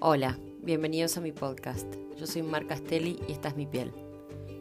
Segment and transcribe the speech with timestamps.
[0.00, 1.92] Hola, bienvenidos a mi podcast.
[2.16, 3.92] Yo soy Mar Castelli y esta es mi piel.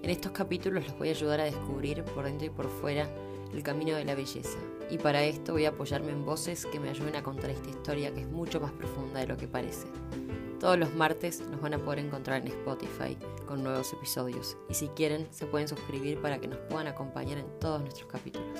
[0.01, 3.07] En estos capítulos los voy a ayudar a descubrir por dentro y por fuera
[3.53, 4.57] el camino de la belleza.
[4.89, 8.11] Y para esto voy a apoyarme en voces que me ayuden a contar esta historia
[8.11, 9.85] que es mucho más profunda de lo que parece.
[10.59, 14.87] Todos los martes nos van a poder encontrar en Spotify con nuevos episodios y si
[14.87, 18.59] quieren se pueden suscribir para que nos puedan acompañar en todos nuestros capítulos.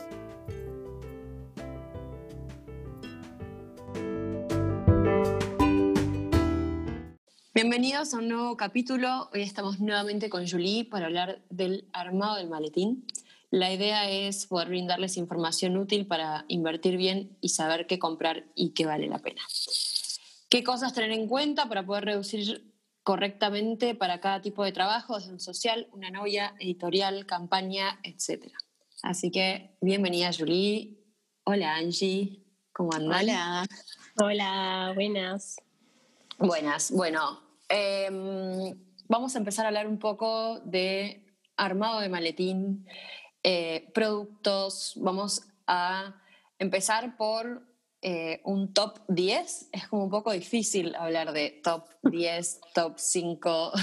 [7.88, 9.30] Bienvenidos a un nuevo capítulo.
[9.34, 13.08] Hoy estamos nuevamente con Julie para hablar del armado del maletín.
[13.50, 18.72] La idea es poder brindarles información útil para invertir bien y saber qué comprar y
[18.72, 19.42] qué vale la pena.
[20.50, 22.74] ¿Qué cosas tener en cuenta para poder reducir
[23.04, 28.52] correctamente para cada tipo de trabajo, desde un social, una novia, editorial, campaña, etc.
[29.02, 30.98] Así que bienvenida Julie.
[31.46, 33.22] Hola Angie, ¿cómo andan?
[33.22, 33.66] Hola.
[34.20, 35.56] Hola, buenas.
[36.38, 38.76] Buenas, bueno, Em,
[39.08, 42.86] vamos a empezar a hablar un poco de armado de maletín,
[43.44, 44.94] eh, productos.
[44.98, 46.22] Vamos a
[46.60, 47.68] empezar por
[48.02, 49.70] eh, un top 10.
[49.72, 53.72] Es como un poco difícil hablar de top 10, top 5.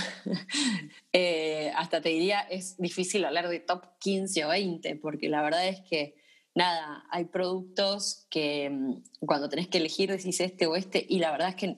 [1.16, 5.68] Eh, hasta te diría, es difícil hablar de top 15 o 20, porque la verdad
[5.68, 6.16] es que
[6.56, 11.30] nada, hay productos que mm, cuando tenés que elegir decís este o este, y la
[11.30, 11.76] verdad es que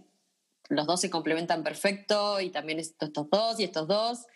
[0.68, 4.26] los dos se complementan perfecto y también estos, dos y estos dos.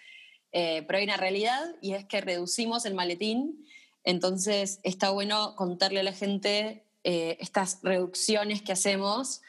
[0.53, 3.67] Eh, pero hay una realidad y es que reducimos el maletín,
[4.03, 9.43] entonces está bueno contarle a la gente eh, estas reducciones que hacemos,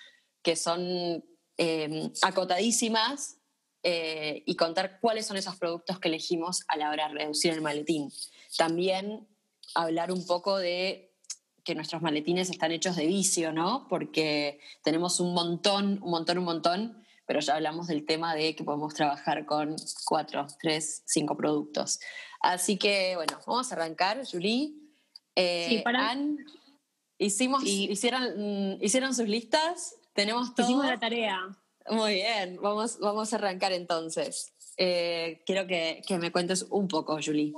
[0.43, 1.25] que son
[1.57, 3.37] eh, acotadísimas,
[3.83, 8.11] y contar cuáles son esos productos que elegimos a la hora de reducir el maletín.
[8.55, 9.27] También
[9.73, 11.10] hablar un poco de
[11.63, 13.87] que nuestros maletines están hechos de vicio, ¿no?
[13.89, 18.63] Porque tenemos un montón, un montón, un montón, pero ya hablamos del tema de que
[18.63, 21.99] podemos trabajar con cuatro, tres, cinco productos.
[22.41, 24.73] Así que, bueno, vamos a arrancar, Julie.
[25.35, 26.17] Eh, sí, para...
[27.17, 28.23] hicimos, hicieron,
[28.73, 30.65] mm, hicieron sus listas, tenemos todo.
[30.65, 31.39] Hicimos la tarea.
[31.89, 34.53] Muy bien, vamos, vamos a arrancar entonces.
[34.77, 37.53] Eh, quiero que, que me cuentes un poco, Julie.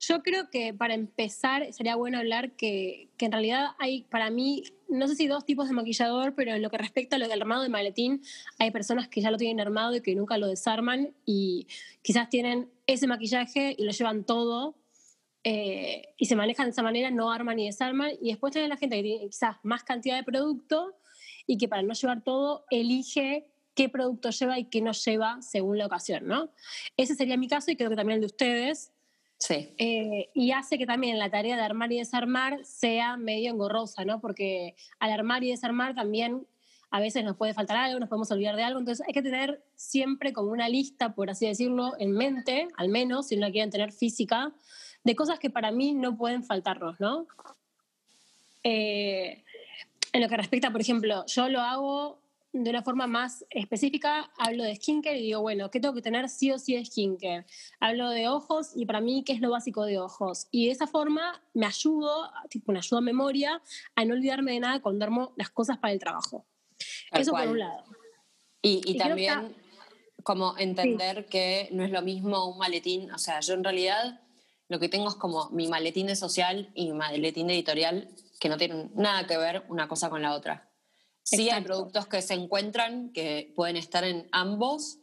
[0.00, 4.62] Yo creo que para empezar sería bueno hablar que, que, en realidad hay para mí,
[4.88, 7.40] no sé si dos tipos de maquillador, pero en lo que respecta a lo del
[7.40, 8.22] armado de maletín,
[8.58, 11.66] hay personas que ya lo tienen armado y que nunca lo desarman y
[12.02, 14.76] quizás tienen ese maquillaje y lo llevan todo
[15.44, 18.12] eh, y se manejan de esa manera, no arman ni desarman.
[18.20, 20.94] Y después tienen la gente que tiene quizás más cantidad de producto
[21.46, 25.78] y que para no llevar todo elige qué producto lleva y qué no lleva según
[25.78, 26.50] la ocasión, ¿no?
[26.96, 28.92] Ese sería mi caso y creo que también el de ustedes.
[29.38, 29.72] Sí.
[29.78, 34.20] Eh, y hace que también la tarea de armar y desarmar sea medio engorrosa, ¿no?
[34.20, 36.46] Porque al armar y desarmar también
[36.90, 39.62] a veces nos puede faltar algo, nos podemos olvidar de algo, entonces hay que tener
[39.76, 43.70] siempre como una lista, por así decirlo, en mente, al menos, si no la quieren
[43.70, 44.52] tener física,
[45.04, 47.26] de cosas que para mí no pueden faltarnos, ¿no?
[48.64, 49.44] Eh,
[50.12, 52.20] en lo que respecta, por ejemplo, yo lo hago
[52.64, 56.28] de una forma más específica, hablo de skincare y digo, bueno, ¿qué tengo que tener
[56.28, 57.46] sí o sí de skincare?
[57.80, 60.48] Hablo de ojos y para mí, ¿qué es lo básico de ojos?
[60.50, 63.62] Y de esa forma me ayudo, tipo una ayuda a memoria,
[63.94, 66.46] a no olvidarme de nada cuando armo las cosas para el trabajo.
[67.12, 67.84] Eso por un lado.
[68.60, 69.54] Y, también
[70.22, 74.20] como entender que no es lo mismo un maletín, o sea, yo en realidad
[74.68, 78.08] lo que tengo es como mi maletín de social y mi maletín de editorial
[78.38, 80.67] que no tienen nada que ver una cosa con la otra.
[81.36, 84.98] Sí hay productos que se encuentran, que pueden estar en ambos,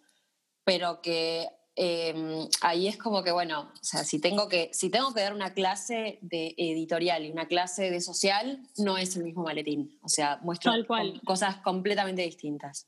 [0.64, 5.14] pero que em, ahí es como que, bueno, o sea, si tengo, que, si tengo
[5.14, 9.44] que dar una clase de editorial y una clase de social, no es el mismo
[9.44, 10.00] maletín.
[10.02, 10.72] O sea, muestro
[11.26, 12.88] cosas completamente distintas.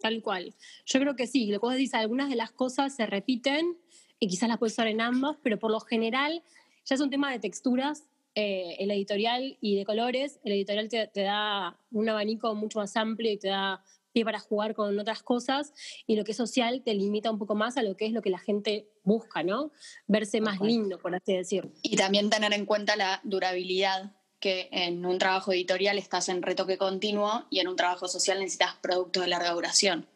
[0.00, 0.54] Tal cual.
[0.84, 3.78] Yo creo que sí, lo que vos decís, algunas de las cosas se repiten
[4.18, 6.42] y quizás las puedes usar en ambos, pero por lo general
[6.84, 8.02] ya es un tema de texturas
[8.34, 13.30] eh, el editorial y de colores, el editorial te, da un abanico mucho más amplio
[13.30, 13.82] y te da
[14.12, 15.72] pie para jugar con otras cosas,
[16.06, 18.22] y lo que es social te limita un poco más a lo que es lo
[18.22, 19.72] que la gente busca, ¿no?
[20.06, 21.72] Verse más lindo, por así decirlo.
[21.82, 26.76] Y también tener en cuenta la durabilidad, que en un trabajo editorial estás en retoque
[26.76, 30.06] continuo y en un trabajo social necesitas productos de larga duración.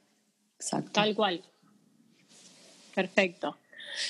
[0.57, 0.93] Exacto.
[0.93, 1.43] Tal cual.
[2.95, 3.57] Perfecto.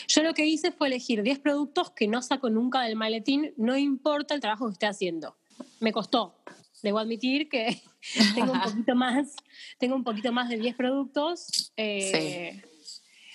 [0.09, 3.77] Yo lo que hice fue elegir 10 productos que no saco nunca del maletín, no
[3.77, 5.37] importa el trabajo que esté haciendo.
[5.81, 6.35] Me costó.
[6.83, 7.81] Debo admitir que
[8.35, 9.35] tengo un poquito más,
[9.79, 11.73] tengo un poquito más de 10 productos.
[11.77, 12.63] Eh,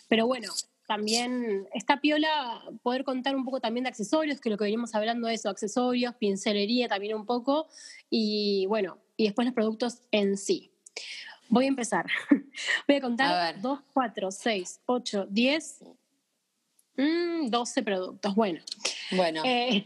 [0.07, 0.51] pero bueno,
[0.87, 5.27] también está piola poder contar un poco también de accesorios, que lo que venimos hablando
[5.27, 7.67] de eso, accesorios, pincelería también un poco,
[8.09, 10.71] y bueno, y después los productos en sí.
[11.49, 12.05] Voy a empezar.
[12.87, 15.79] Voy a contar 2, 4, 6, 8, 10,
[16.95, 18.35] 12 productos.
[18.35, 18.61] Bueno.
[19.11, 19.41] Bueno.
[19.45, 19.85] Eh,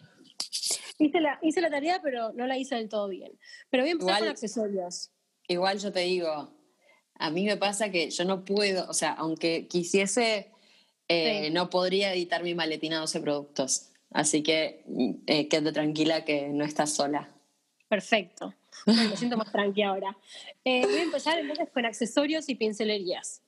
[0.99, 3.31] hice, la, hice la tarea, pero no la hice del todo bien.
[3.69, 5.11] Pero voy a empezar con accesorios.
[5.47, 6.51] Igual yo te digo,
[7.15, 10.51] a mí me pasa que yo no puedo, o sea, aunque quisiese,
[11.07, 13.89] eh, no podría editar mi maletín a 12 productos.
[14.11, 14.83] Así que
[15.25, 17.29] eh, quédate tranquila que no estás sola.
[17.87, 18.53] Perfecto.
[18.85, 20.17] me siento más tranquila ahora.
[20.63, 23.41] Eh, voy a empezar entonces con accesorios y pincelerías.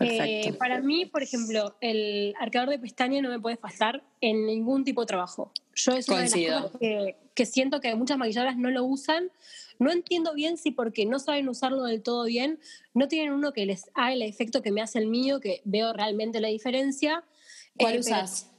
[0.00, 4.84] Eh, para mí, por ejemplo, el arqueador de pestaña no me puede faltar en ningún
[4.84, 5.52] tipo de trabajo.
[5.74, 9.30] Yo es una de las cosas que, que, siento que muchas maquilladoras no lo usan.
[9.78, 12.58] No entiendo bien si porque no saben usarlo del todo bien,
[12.94, 15.92] no tienen uno que les haga el efecto que me hace el mío, que veo
[15.92, 17.24] realmente la diferencia.
[17.78, 18.50] ¿Cuál usas?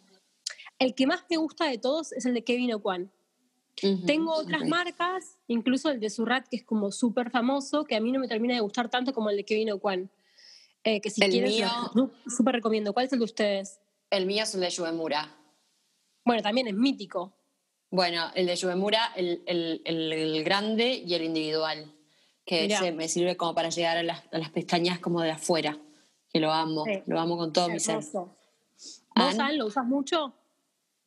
[0.79, 3.11] El que más me gusta de todos es el de Kevin O'Quan.
[4.07, 8.11] Tengo otras marcas, incluso el de Surrat, que es como súper famoso, que a mí
[8.11, 10.09] no me termina de gustar tanto como el de Kevin O'Quan.
[10.87, 11.67] Eh, que si el mío,
[12.27, 12.93] súper recomiendo.
[12.93, 13.81] ¿Cuál es el de ustedes?
[14.09, 15.35] El mío es el de Yuvemura.
[16.23, 17.33] Bueno, también es mítico.
[17.91, 21.93] Bueno, el de Yuvemura, el, el, grande y el individual,
[22.45, 25.77] que ese me sirve como para llegar a las, pestañas como de afuera,
[26.31, 27.97] que lo amo, lo amo con todo mi ser.
[27.97, 30.35] ¿Vos, lo usas mucho?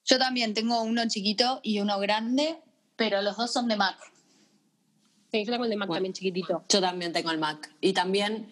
[0.04, 2.58] Yo también tengo uno chiquito y uno grande,
[2.96, 3.96] pero los dos son de Mac.
[5.32, 6.64] Sí, yo tengo el de Mac también chiquitito.
[6.68, 7.74] Yo también tengo el Mac.
[7.80, 8.50] Y también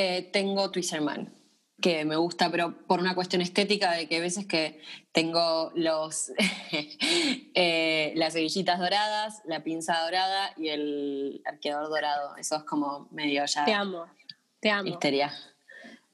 [0.00, 1.34] eh, tengo Twizzerman,
[1.80, 4.80] que me gusta, pero por una cuestión estética de que a veces que
[5.10, 6.30] tengo los
[7.54, 12.36] eh, las cebillitas doradas, la pinza dorada y el arqueador dorado.
[12.36, 13.64] Eso es como medio ya.
[13.64, 14.06] Te amo,
[14.60, 14.88] te amo.
[14.88, 15.32] Histeria.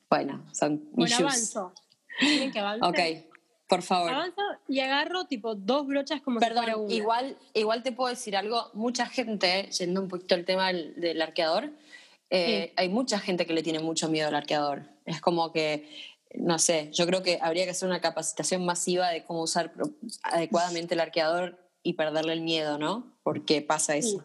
[0.08, 1.74] Bueno, son bueno, avanzo.
[2.18, 2.86] ¿Quieren que avance?
[2.86, 3.34] Ok.
[3.68, 4.12] Por favor.
[4.12, 6.94] Avanzo y agarro tipo dos brochas como Perdón, si fuera una.
[6.94, 8.70] Igual, igual te puedo decir algo.
[8.74, 11.70] Mucha gente, yendo un poquito al tema del, arqueador,
[12.34, 14.82] eh, hay mucha gente que le tiene mucho miedo al arqueador.
[15.04, 15.88] Es como que,
[16.34, 19.72] no sé, yo creo que habría que hacer una capacitación masiva de cómo usar
[20.22, 23.12] adecuadamente el arqueador y perderle el miedo, ¿no?
[23.22, 24.24] Porque pasa eso.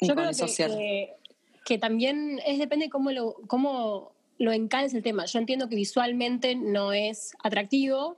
[0.00, 1.14] Yo creo que,
[1.66, 5.26] que, también es depende cómo lo, cómo lo encales el tema.
[5.26, 8.16] Yo entiendo que visualmente no es atractivo,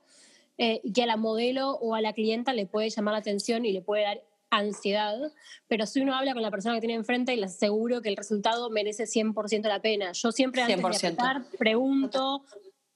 [0.59, 3.73] eh, que a la modelo o a la clienta le puede llamar la atención y
[3.73, 4.23] le puede dar
[4.53, 5.19] ansiedad,
[5.67, 8.17] pero si uno habla con la persona que tiene enfrente y le aseguro que el
[8.17, 10.13] resultado merece 100% la pena.
[10.13, 12.45] Yo siempre antes de apretar pregunto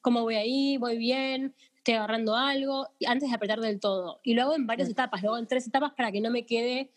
[0.03, 4.21] cómo voy ahí, voy bien, estoy agarrando algo, antes de apretar del todo.
[4.23, 4.93] Y luego en varias mm.
[4.93, 6.91] etapas, luego en tres etapas para que no me quede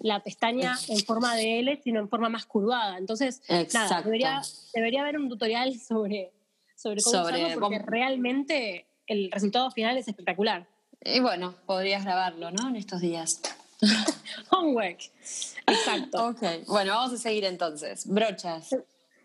[0.00, 2.96] la pestaña en forma de L, sino en forma más curvada.
[2.98, 6.32] Entonces, nada, debería, debería haber un tutorial sobre,
[6.76, 10.68] sobre cómo usarlo, porque realmente el resultado final es espectacular.
[11.00, 12.68] Y bueno, podrías grabarlo, ¿no?
[12.68, 13.42] En estos días.
[14.50, 15.00] Homework.
[15.66, 16.28] Exacto.
[16.28, 18.06] ok, bueno, vamos a seguir entonces.
[18.06, 18.74] Brochas.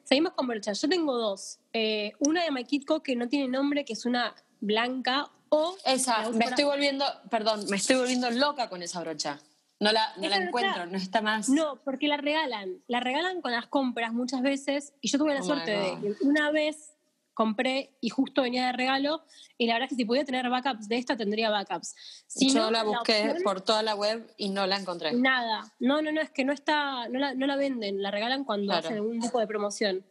[0.04, 0.82] Seguimos con brochas.
[0.82, 1.60] Yo tengo dos.
[1.74, 5.76] Eh, una de My que no tiene nombre, que es una blanca o...
[5.86, 9.40] Esa, me estoy volviendo, perdón, me estoy volviendo loca con esa brocha.
[9.80, 11.48] No la, no la encuentro, no está más.
[11.48, 12.82] No, porque la regalan.
[12.88, 14.94] La regalan con las compras muchas veces.
[15.00, 16.94] Y yo tuve la oh suerte de una vez
[17.40, 19.24] compré y justo venía de regalo.
[19.58, 21.96] Y la verdad es que si pudiera tener backups de esta, tendría backups.
[22.28, 25.14] Si Yo la busqué por toda la web y no la encontré.
[25.14, 25.74] Nada.
[25.80, 28.74] No, no, no, es que no está, no la, no la venden, la regalan cuando
[28.74, 30.04] hacen algún tipo de promoción.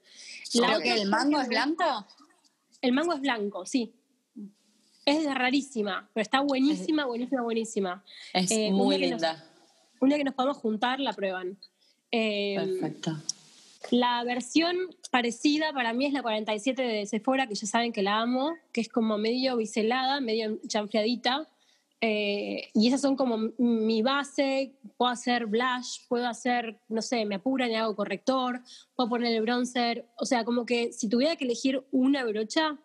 [0.50, 2.06] ¿Creo que el mango es blanco?
[2.80, 3.92] El mango es blanco, sí.
[5.04, 8.04] Es rarísima, pero está buenísima, buenísima, buenísima.
[8.32, 9.44] Es eh, muy linda.
[10.00, 11.58] un día que nos podamos juntar, la prueban.
[12.10, 13.18] Eh, Perfecto.
[13.90, 14.76] La versión
[15.10, 18.80] parecida para mí es la 47 de Sephora, que ya saben que la amo, que
[18.80, 21.46] es como medio biselada, medio chanfleadita.
[22.00, 24.72] Eh, y esas son como mi base.
[24.96, 28.60] Puedo hacer blush, puedo hacer, no sé, me apuran y hago corrector,
[28.94, 30.06] puedo poner el bronzer.
[30.16, 32.76] O sea, como que si tuviera que elegir una brocha,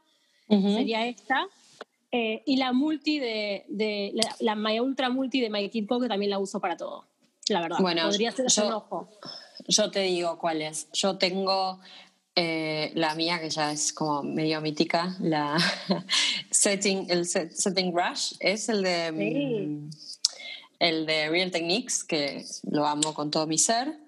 [0.47, 1.47] sería esta.
[2.11, 3.65] Eh, y la multi de,
[4.39, 7.05] la, My Ultra Multi de My Kid que también la uso para todo.
[7.49, 7.77] La verdad.
[7.81, 9.09] Bueno, podría ser yo, un ojo.
[9.67, 10.87] Yo te digo cuál es.
[10.93, 11.79] Yo tengo
[12.35, 15.57] eh, la mía, que ya es como medio mítica, la
[16.51, 19.89] setting, el setting brush, es el de, mm,
[20.79, 23.99] el de Real Techniques, que lo amo con todo mi ser.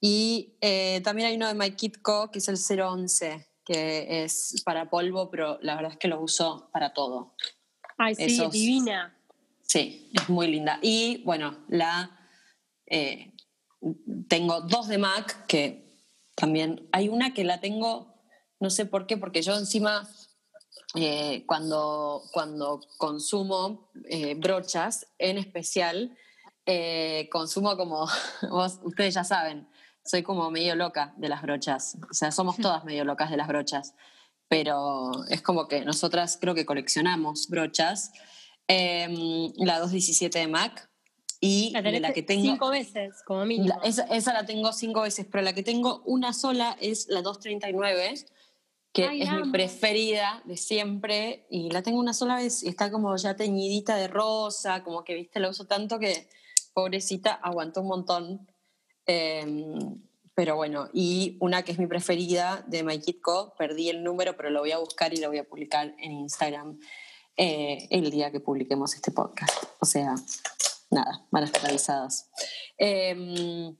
[0.00, 4.88] Y eh, también hay uno de My Co, que es el 011, que es para
[4.88, 7.34] polvo, pero la verdad es que lo uso para todo.
[7.98, 9.16] Ay, sí, divina.
[9.62, 10.78] Sí, es muy linda.
[10.82, 12.18] Y bueno, la
[12.86, 13.31] eh,
[14.28, 15.98] tengo dos de Mac que
[16.34, 18.14] también hay una que la tengo,
[18.60, 20.08] no sé por qué, porque yo encima
[20.94, 26.16] eh, cuando, cuando consumo eh, brochas, en especial,
[26.66, 28.06] eh, consumo como,
[28.84, 29.68] ustedes ya saben,
[30.04, 31.96] soy como medio loca de las brochas.
[32.10, 33.94] O sea, somos todas medio locas de las brochas.
[34.48, 38.12] Pero es como que nosotras creo que coleccionamos brochas.
[38.68, 40.90] Em, la 217 de MAC
[41.44, 42.42] y La de la que tengo...
[42.44, 43.68] cinco veces, como mínimo.
[43.82, 47.20] La- esa, esa la tengo cinco veces, pero la que tengo una sola es la
[47.20, 48.14] 239,
[48.92, 49.52] que Ay, es la mi amo.
[49.52, 54.06] preferida de siempre, y la tengo una sola vez y está como ya teñidita de
[54.06, 56.28] rosa, como que, viste, la uso tanto que,
[56.74, 58.48] pobrecita, aguantó un montón.
[59.06, 60.00] Em,
[60.34, 64.36] pero bueno, y una que es mi preferida de My Kid Co, perdí el número,
[64.36, 66.78] pero lo voy a buscar y lo voy a publicar en Instagram
[67.36, 69.52] eh, el día que publiquemos este podcast.
[69.80, 70.14] O sea,
[70.92, 72.30] nada, van a estar avisadas.
[72.78, 73.76] Em,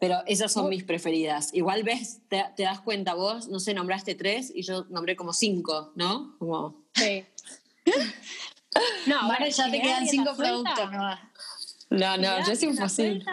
[0.00, 1.52] pero esas son mis preferidas.
[1.54, 5.32] Igual ves, te, te das cuenta vos, no sé, nombraste tres y yo nombré como
[5.32, 6.36] cinco, ¿no?
[6.38, 7.24] Como, Sí.
[9.06, 12.16] No, bueno, ya te quedan cinco productos, ¿no?
[12.16, 13.24] no, yo es imposible.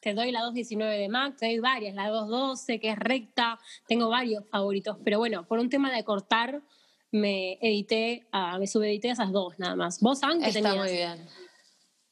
[0.00, 4.08] Te doy la 219 de Mac, te doy varias, la 212 que es recta, tengo
[4.08, 6.62] varios favoritos, pero bueno, por un tema de cortar
[7.10, 10.00] me edité, a, me subedité a esas dos nada más.
[10.00, 10.76] ¿Vos, Ann, qué Está tenías?
[10.76, 11.28] muy bien.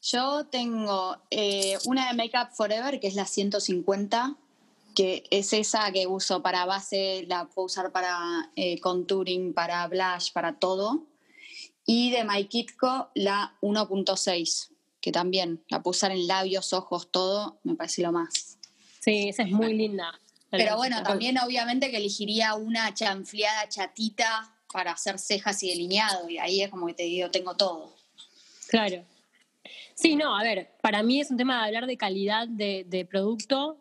[0.05, 4.37] Yo tengo eh, una de Makeup Forever, que es la 150,
[4.95, 10.31] que es esa que uso para base, la puedo usar para eh, contouring, para blush,
[10.33, 11.07] para todo.
[11.87, 14.69] Y de My Kitco, la 1.6,
[15.01, 18.59] que también la puedo usar en labios, ojos, todo, me parece lo más.
[19.01, 20.21] Sí, esa es muy linda.
[20.51, 26.37] Pero bueno, también obviamente que elegiría una chanfleada chatita para hacer cejas y delineado, y
[26.37, 27.95] ahí es como que te digo, tengo todo.
[28.69, 29.03] Claro.
[29.95, 33.05] Sí, no, a ver, para mí es un tema de hablar de calidad de, de
[33.05, 33.79] producto,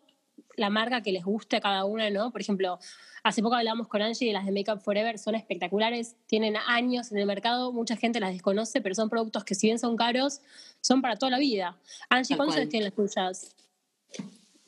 [0.56, 2.30] la marca que les guste a cada una, ¿no?
[2.30, 2.78] Por ejemplo,
[3.24, 7.18] hace poco hablamos con Angie de las de Makeup Forever, son espectaculares, tienen años en
[7.18, 10.40] el mercado, mucha gente las desconoce, pero son productos que si bien son caros,
[10.80, 11.76] son para toda la vida.
[12.08, 13.54] Angie, ¿cuántos años tienen las tuyas?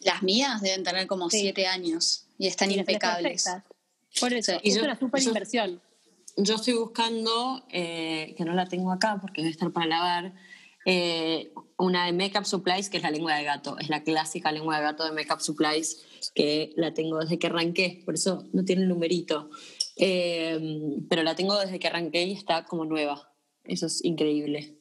[0.00, 1.40] Las mías deben tener como Sí.
[1.40, 3.48] siete años y están Y impecables.
[4.20, 4.58] Por eso, Sí.
[4.64, 5.80] Y es yo- una super yo- inversión.
[6.38, 10.34] Yo estoy buscando, eh, que no la tengo acá porque debe estar para lavar,
[10.86, 13.76] eh, una de Makeup Supplies, que es la lengua de gato.
[13.78, 18.02] Es la clásica lengua de gato de Makeup Supplies, que la tengo desde que arranqué,
[18.04, 19.50] por eso no tiene el numerito.
[19.96, 23.32] Eh, pero la tengo desde que arranqué y está como nueva.
[23.64, 24.78] Eso es increíble.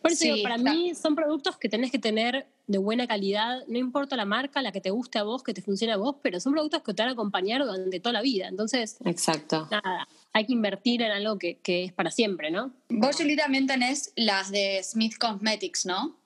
[0.00, 3.06] Por eso Sí, digo, para está- mí son productos que tenés que tener de buena
[3.06, 5.96] calidad, no importa la marca, la que te guste a vos, que te funcione a
[5.96, 8.46] vos, pero son productos que te van a acompañar durante toda la vida.
[8.48, 9.68] Entonces, Exacto.
[9.70, 12.74] nada, hay que invertir en algo que, que es para siempre, ¿no?
[12.90, 16.18] Vos, Julie, también tenés las de Smith Cosmetics, ¿no?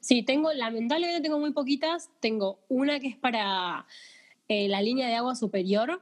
[0.00, 2.10] Sí, tengo, lamentablemente tengo muy poquitas.
[2.20, 3.86] Tengo una que es para
[4.48, 6.00] eh, la línea de agua superior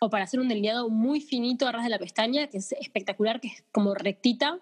[0.00, 3.40] o para hacer un delineado muy finito a ras de la pestaña, que es espectacular,
[3.40, 4.60] que es como rectita.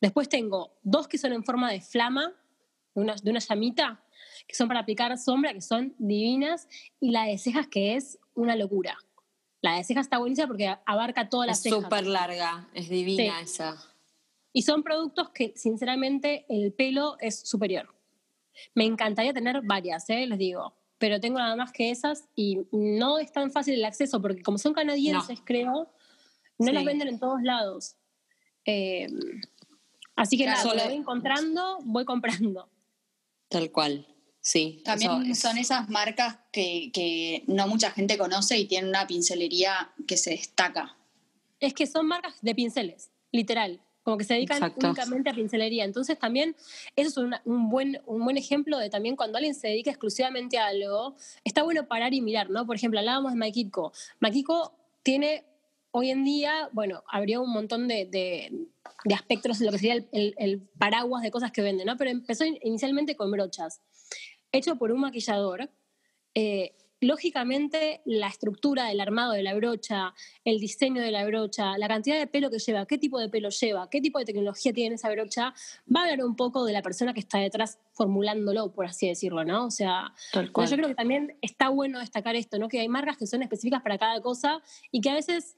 [0.00, 2.32] Después tengo dos que son en forma de flama,
[2.94, 4.02] de una, de una llamita,
[4.46, 6.68] que son para aplicar sombra, que son divinas,
[7.00, 8.96] y la de cejas, que es una locura.
[9.64, 11.84] La de cejas está buenísima porque abarca todas las Es cejas.
[11.84, 13.44] súper larga, es divina Sí.
[13.44, 13.82] esa.
[14.52, 17.88] Y son productos que, sinceramente, el pelo es superior.
[18.74, 20.26] Me encantaría tener varias, ¿eh?
[20.26, 20.74] les digo.
[20.98, 24.58] Pero tengo nada más que esas y no es tan fácil el acceso porque como
[24.58, 25.90] son canadienses, creo,
[26.58, 26.72] no Sí.
[26.72, 27.96] las venden en todos lados.
[28.66, 29.06] Eh,
[30.14, 32.68] así que Claro, nada, solo- lo voy encontrando, voy comprando.
[33.48, 34.06] Tal cual.
[34.44, 34.82] Sí.
[34.84, 39.90] También es- son esas marcas que, que no mucha gente conoce y tienen una pincelería
[40.06, 40.96] que se destaca.
[41.60, 43.80] Es que son marcas de pinceles, literal.
[44.02, 44.86] Como que se dedican Exacto.
[44.88, 45.84] únicamente a pincelería.
[45.84, 46.54] Entonces también
[46.94, 50.58] eso es una- un, buen, un buen ejemplo de también cuando alguien se dedica exclusivamente
[50.58, 52.66] a algo, está bueno parar y mirar, ¿no?
[52.66, 53.94] Por ejemplo, hablábamos de Makiko.
[54.20, 55.44] Makiko tiene
[55.90, 58.52] hoy en día, bueno, abrió un montón de, de,
[59.06, 61.96] de aspectos lo que sería el, el- el paraguas de cosas que vende, ¿no?
[61.96, 63.80] Pero empezó in- inicialmente con brochas,
[64.56, 65.70] hecho por un maquillador.
[66.34, 71.86] eh, lógicamente, la estructura del armado de la brocha, el diseño de la brocha, la
[71.86, 74.94] cantidad de pelo que lleva, qué tipo de pelo lleva, qué tipo de tecnología tiene
[74.94, 75.52] esa brocha,
[75.94, 79.44] va a hablar un poco de la persona que está detrás formulándolo, por así decirlo,
[79.44, 79.66] ¿no?
[79.66, 80.68] O sea, Tal pero cual.
[80.70, 82.68] yo creo que también está bueno destacar esto, ¿no?
[82.68, 85.56] Que hay marcas que son específicas para cada cosa y que a veces,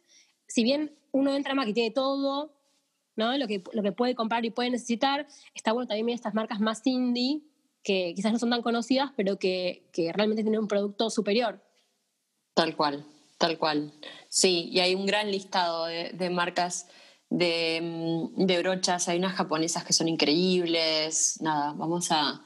[0.49, 2.53] si bien uno entra Mac y tiene todo,
[3.15, 3.39] ¿no?
[3.39, 6.85] Lo que, lo que puede comprar y puede necesitar, está bueno también estas marcas más
[6.87, 7.41] indie,
[7.87, 11.63] que quizás no son tan conocidas, pero que, que realmente tienen un producto superior.
[12.55, 13.07] Tal cual,
[13.39, 13.93] tal cual.
[14.29, 16.89] Sí, y hay un gran listado de, de marcas
[17.31, 19.09] de, mm, de brochas.
[19.09, 21.39] Hay unas japonesas que son increíbles.
[21.41, 22.43] Nada, vamos a.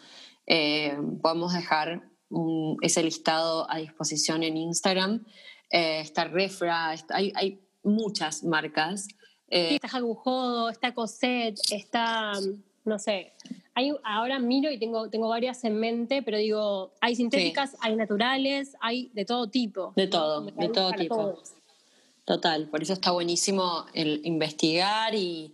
[0.47, 5.25] eh, podemos dejar un- ese listado a disposición en Instagram.
[5.71, 9.07] Eh, está Refra, está- hay, hay muchas marcas.
[9.49, 12.33] Eh, Sí, está Hagu Jodo, está Cosette, está,
[12.85, 13.33] no sé,
[13.81, 18.77] hay ahora miro y tengo, tengo varias en mente, pero digo, hay sintéticas, hay naturales,
[18.81, 19.93] hay de todo tipo.
[19.97, 21.39] De todo, de todo tipo.
[22.25, 25.53] Total, por eso está buenísimo el investigar y,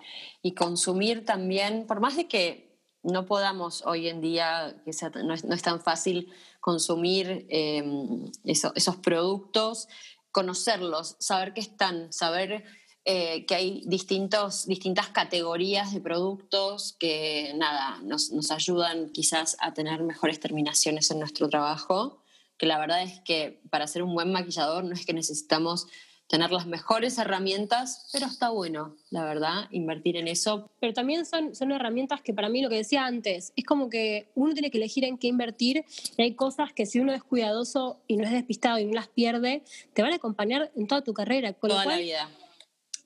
[0.57, 4.93] consumir también, por más de que no podamos hoy en día, que
[5.25, 9.89] no, es, tan fácil consumir em, esos productos,
[10.31, 12.65] conocerlos, saber qué están, saber
[13.09, 19.73] eh, que hay distintos, distintas categorías de productos que, nada, nos, nos ayudan quizás a
[19.73, 22.21] tener mejores terminaciones en nuestro trabajo,
[22.59, 25.87] que la verdad es que para ser un buen maquillador no es que necesitamos
[26.27, 30.69] tener las mejores herramientas, pero está bueno, la verdad, invertir en eso.
[30.81, 34.33] Pero también son, son herramientas que para mí, lo que decía antes, es como que
[34.35, 35.85] uno tiene que elegir en qué invertir
[36.17, 39.07] y hay cosas que si uno es cuidadoso y no es despistado y no las
[39.07, 39.63] pierde,
[39.95, 41.53] te van a acompañar en toda tu carrera.
[41.53, 42.29] Con toda la vida.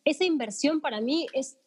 [0.04, 1.59] Esa inversión para mí es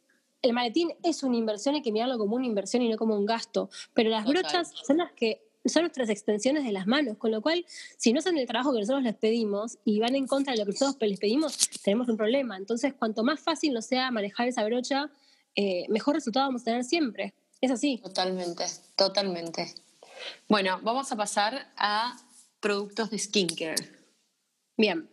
[0.44, 3.26] el maletín es una inversión, hay que mirarlo como una inversión y no como un
[3.26, 3.70] gasto.
[3.94, 7.66] Pero las brochas son las que son nuestras extensiones de las manos, con lo cual,
[7.98, 10.66] si no son el trabajo que nosotros les pedimos y van en contra de lo
[10.66, 12.58] que nosotros les pedimos, tenemos un problema.
[12.58, 15.10] Entonces, cuanto más fácil nos sea manejar esa brocha,
[15.56, 17.34] eh, mejor resultado vamos a tener siempre.
[17.62, 18.00] Es así.
[18.04, 18.66] Totalmente,
[18.98, 19.74] totalmente.
[20.50, 22.18] Bueno, vamos a pasar a
[22.60, 23.76] productos de skincare.
[24.76, 25.10] Bien.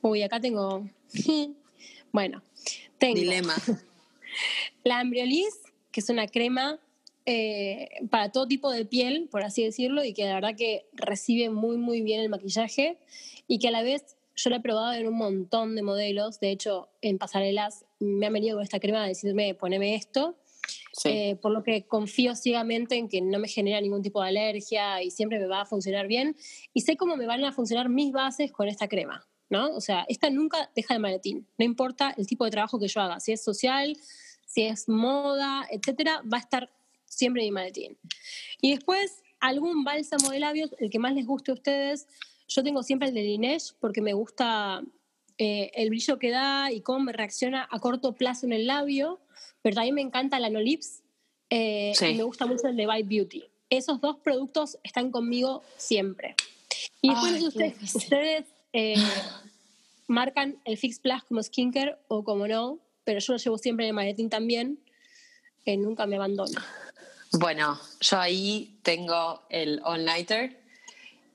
[0.00, 0.88] Uy, acá tengo.
[2.12, 2.42] bueno,
[2.98, 3.16] tengo.
[3.16, 3.54] Dilema.
[4.84, 5.54] La Ambriolis,
[5.92, 6.78] que es una crema
[7.26, 11.50] eh, para todo tipo de piel, por así decirlo, y que la verdad que recibe
[11.50, 12.98] muy, muy bien el maquillaje
[13.46, 16.40] y que a la vez yo la he probado en un montón de modelos.
[16.40, 20.36] De hecho, en pasarelas me han venido con esta crema a decirme, poneme esto.
[21.04, 25.02] Eh, por lo que confío ciegamente en que no me genera ningún tipo de alergia
[25.02, 26.36] y siempre me va a funcionar bien.
[26.74, 29.74] Y sé cómo me van a funcionar mis bases con esta crema, ¿no?
[29.74, 31.46] O sea, esta nunca deja el maletín.
[31.58, 33.96] No importa el tipo de trabajo que yo haga, si es social,
[34.46, 36.70] si es moda, etcétera, va a estar
[37.04, 37.98] siempre mi maletín.
[38.60, 42.06] Y después, algún bálsamo de labios, el que más les guste a ustedes.
[42.48, 44.82] Yo tengo siempre el de Lineage porque me gusta
[45.38, 49.20] eh, el brillo que da y cómo me reacciona a corto plazo en el labio,
[49.62, 51.02] pero también me encanta la No Lips
[51.48, 53.44] eh, y me gusta mucho el de Bite Beauty.
[53.68, 56.34] Esos dos productos están conmigo siempre.
[57.00, 58.94] Y después ustedes, ustedes eh,
[60.06, 63.90] marcan el Fix Plus como skincare o como no, pero yo lo llevo siempre en
[63.90, 64.78] el maletín también,
[65.64, 66.64] que nunca me abandona.
[67.32, 70.60] Bueno, yo ahí tengo el All Nighter.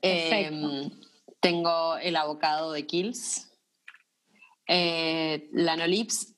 [0.02, 0.92] Em,
[1.40, 3.50] tengo el abocado de Kills.
[4.68, 6.34] Eh, Lanolips,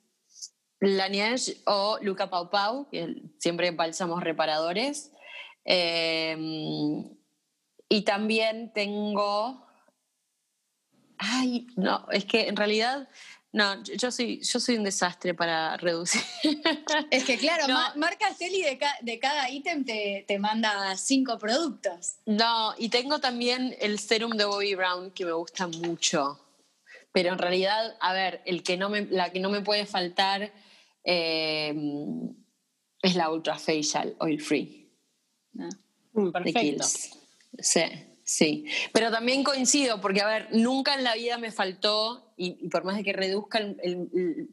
[0.79, 5.11] Laneige o Luca Pau Pau, que siempre bálsamos reparadores.
[5.65, 7.17] Em,
[7.89, 9.66] y también tengo.
[11.17, 13.07] Ay, no, es que en realidad
[13.53, 16.21] no, yo soy, yo soy un desastre para reducir.
[17.11, 22.17] Es que claro, marca Celi de, de, cada ítem te, te, manda cinco productos.
[22.25, 26.39] No, y tengo también el serum de Bobby Brown que me gusta mucho.
[27.11, 30.53] Pero en realidad, a ver, el que no me, la que no me puede faltar
[31.03, 31.73] eh,
[33.01, 34.91] es la Ultra Facial Oil Free.
[35.59, 35.69] Ah.
[36.13, 36.85] Mm, perfecto.
[37.59, 37.81] Sí.
[38.27, 42.83] Sí, pero también coincido, porque a ver, nunca en la vida me faltó, y, por
[42.83, 43.61] más de que reduzca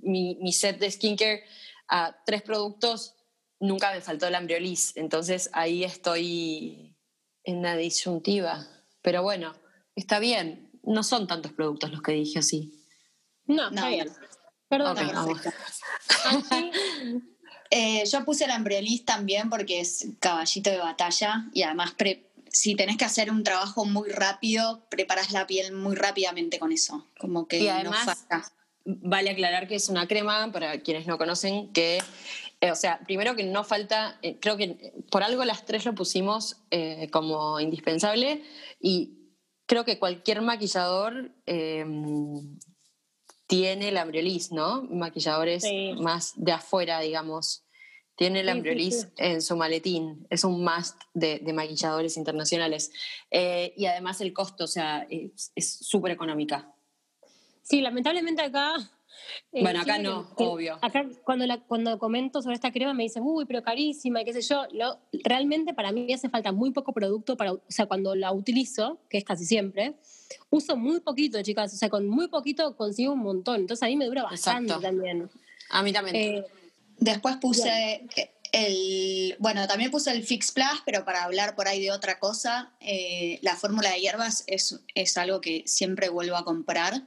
[0.00, 1.42] mi, set de skincare
[1.88, 3.16] a tres productos,
[3.58, 4.96] nunca me faltó el Ambriolis.
[4.96, 6.96] Entonces ahí estoy
[7.42, 8.64] en la disyuntiva.
[9.02, 9.56] Pero bueno,
[9.96, 10.70] está bien.
[10.84, 12.80] No son tantos productos los que dije así.
[13.46, 14.08] No, está bien.
[14.68, 14.96] Perdón.
[17.70, 22.76] Eh, yo puse el Ambriolis también porque es caballito de batalla y además pre si
[22.76, 27.04] tenés que hacer un trabajo muy rápido, preparas la piel muy rápidamente con eso.
[27.18, 28.26] Como que y además,
[28.86, 32.00] Vale aclarar que es una crema, para quienes no conocen, que,
[32.60, 35.94] eh, o sea, primero que no falta, eh, creo que por algo las tres lo
[35.94, 38.44] pusimos eh, como indispensable
[38.78, 39.32] y
[39.64, 42.58] creo que cualquier maquillador em,
[43.46, 44.82] tiene la Ambriolis, ¿no?
[44.82, 45.64] Maquilladores
[45.98, 47.63] más de afuera, digamos.
[48.16, 52.92] Tiene el Ambriolis en su maletín, es un must de, maquilladores internacionales.
[53.30, 56.72] Eh, y además el costo, o sea, es súper económica.
[57.62, 58.76] Sí, lamentablemente acá...
[59.52, 60.78] Eh, bueno, acá no, obvio.
[60.82, 64.32] Acá cuando, la, cuando comento sobre esta crema me dicen, uy, pero carísima, y qué
[64.32, 64.66] sé yo.
[64.72, 69.00] Lo, realmente para mí hace falta muy poco producto para, o sea, cuando la utilizo,
[69.08, 69.94] que es casi siempre,
[70.50, 71.72] uso muy poquito, chicas.
[71.72, 73.60] O sea, con muy poquito consigo un montón.
[73.62, 75.30] Entonces a mí me dura bastante también.
[75.70, 76.16] A mí también.
[76.16, 76.44] Eh,
[77.04, 78.06] Después puse
[78.52, 82.72] el, bueno, también puse el Fix Plus, pero para hablar por ahí de otra cosa,
[82.80, 87.02] eh, la fórmula de hierbas es, es, algo que siempre vuelvo a comprar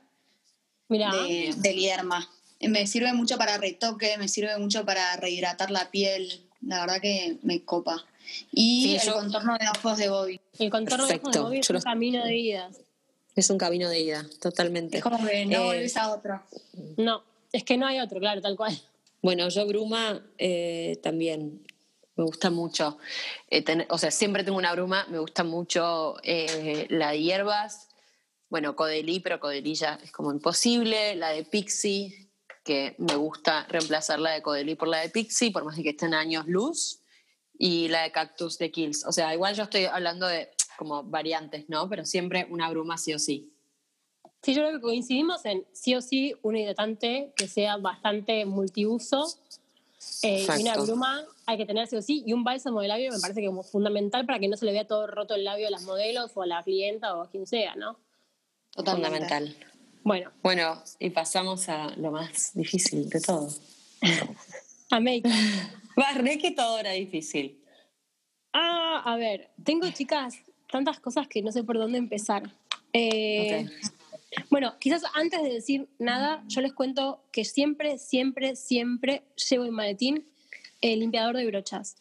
[0.88, 1.12] Mira.
[1.16, 6.48] de, de Me sirve mucho para retoque, me sirve mucho para rehidratar la piel.
[6.62, 8.06] La verdad que me copa.
[8.52, 10.40] Y el contorno de ojos de Bobby.
[10.60, 12.70] El contorno de ojos de Bobby es un camino de ida.
[13.36, 14.98] Es un camino de ida, totalmente.
[14.98, 16.44] Es como que no eh, volvés a otro.
[16.98, 18.80] No, es que no hay otro, claro, tal cual.
[19.28, 21.62] Bueno, yo bruma eh, también
[22.16, 22.98] me gusta mucho.
[23.50, 27.90] Eh, o sea, siempre tengo una bruma, me gusta mucho la de hierbas.
[28.48, 31.18] Bueno, Codelí, pero Codelí ya es como imposible.
[31.18, 32.30] La de Pixie,
[32.64, 36.14] que me gusta reemplazar la de Codelí por la de Pixie, por más que estén
[36.14, 37.02] años luz.
[37.60, 39.06] Y la de Cactus de Kills.
[39.06, 41.90] O sea, igual yo estoy hablando de como variantes, ¿no?
[41.90, 43.57] Pero siempre una bruma sí o sí.
[44.44, 49.28] Sí, yo creo que coincidimos en sí o sí un hidratante que sea bastante multiuso.
[50.24, 52.24] Eh, y una bruma hay que tener sí o sí.
[52.26, 54.72] Y un bálsamo de labio me parece que como fundamental para que no se le
[54.72, 57.48] vea todo roto el labio a las modelos o a la clienta o a quien
[57.48, 58.00] sea, ¿no?
[58.72, 59.10] Totalmente.
[59.10, 59.56] Fundamental.
[60.04, 60.32] Bueno.
[60.42, 63.50] Bueno, y pasamos a lo más difícil de todo.
[64.92, 65.24] a make.
[65.98, 67.62] Barré que todo era difícil.
[68.54, 70.36] Ah, a ver, tengo chicas
[70.72, 72.44] tantas cosas que no sé por dónde empezar.
[72.94, 73.68] Eh,
[74.50, 79.74] bueno, quizás antes de decir nada, yo les cuento que siempre, siempre, siempre llevo en
[79.74, 80.28] maletín
[80.82, 81.98] el limpiador de brochas.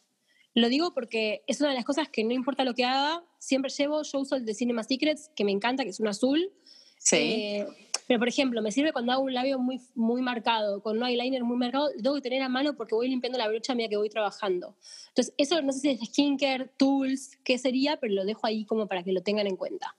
[0.55, 3.71] Lo digo porque es una de las cosas que no importa lo que haga, siempre
[3.71, 6.51] llevo, yo uso el de Cinema Secrets, que me encanta, que es un azul.
[6.99, 7.17] Sí.
[7.17, 7.67] Eh,
[8.07, 11.43] pero, por ejemplo, me sirve cuando hago un labio muy, muy marcado, con un eyeliner
[11.43, 13.91] muy marcado, lo tengo que tener a mano porque voy limpiando la brocha a medida
[13.91, 14.77] que voy trabajando.
[15.09, 18.87] Entonces, eso no sé si es skincare, tools, qué sería, pero lo dejo ahí como
[18.87, 19.97] para que lo tengan en cuenta.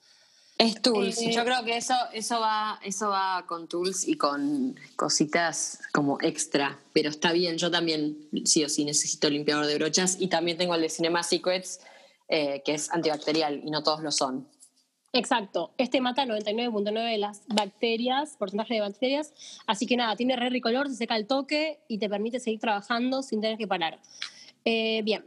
[0.58, 1.22] Es tools.
[1.22, 6.18] Eh, Yo creo que eso, eso, va, eso va con tools y con cositas como
[6.22, 6.80] extra.
[6.94, 10.74] Pero está bien, yo también sí o sí necesito limpiador de brochas y también tengo
[10.74, 11.80] el de Cinema Secrets,
[12.28, 14.48] eh, que es antibacterial y no todos lo son.
[15.14, 19.34] Exacto, este mata 99.9 de las bacterias, porcentaje de bacterias,
[19.66, 23.24] así que nada, tiene re ricolor, se seca el toque y te permite seguir trabajando
[23.24, 24.00] sin tener que parar.
[24.66, 25.26] Eh, bien,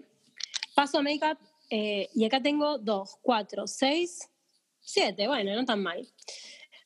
[0.75, 1.39] paso a make-up
[1.71, 4.30] eh, y acá tengo 2, 4, 6,
[4.93, 6.09] 7, bueno, no tan mal.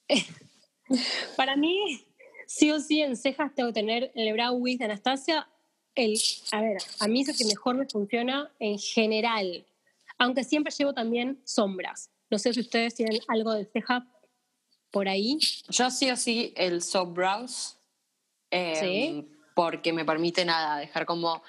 [1.37, 2.05] para mí,
[2.47, 5.49] sí o sí en cejas tengo que tener el Brow Wig de Anastasia.
[5.95, 6.19] El,
[6.53, 9.65] a ver, a mí es el que mejor me funciona en general,
[10.19, 14.07] aunque siempre llevo también sombras no sé si ustedes tienen algo de ceja
[14.91, 15.39] por ahí.
[15.69, 17.79] Yo sí o sí el soft brows.
[18.51, 21.45] Em, porque me permite nada, dejar como.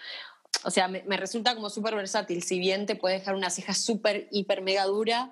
[0.63, 2.43] O sea, me, resulta como súper versátil.
[2.43, 5.31] Si bien te puede dejar una ceja súper, hiper, mega dura,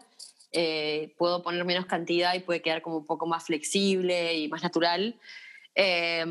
[0.54, 4.64] eh, puedo poner menos cantidad y puede quedar como un poco más flexible y más
[4.64, 5.20] natural.
[5.76, 6.26] Eh,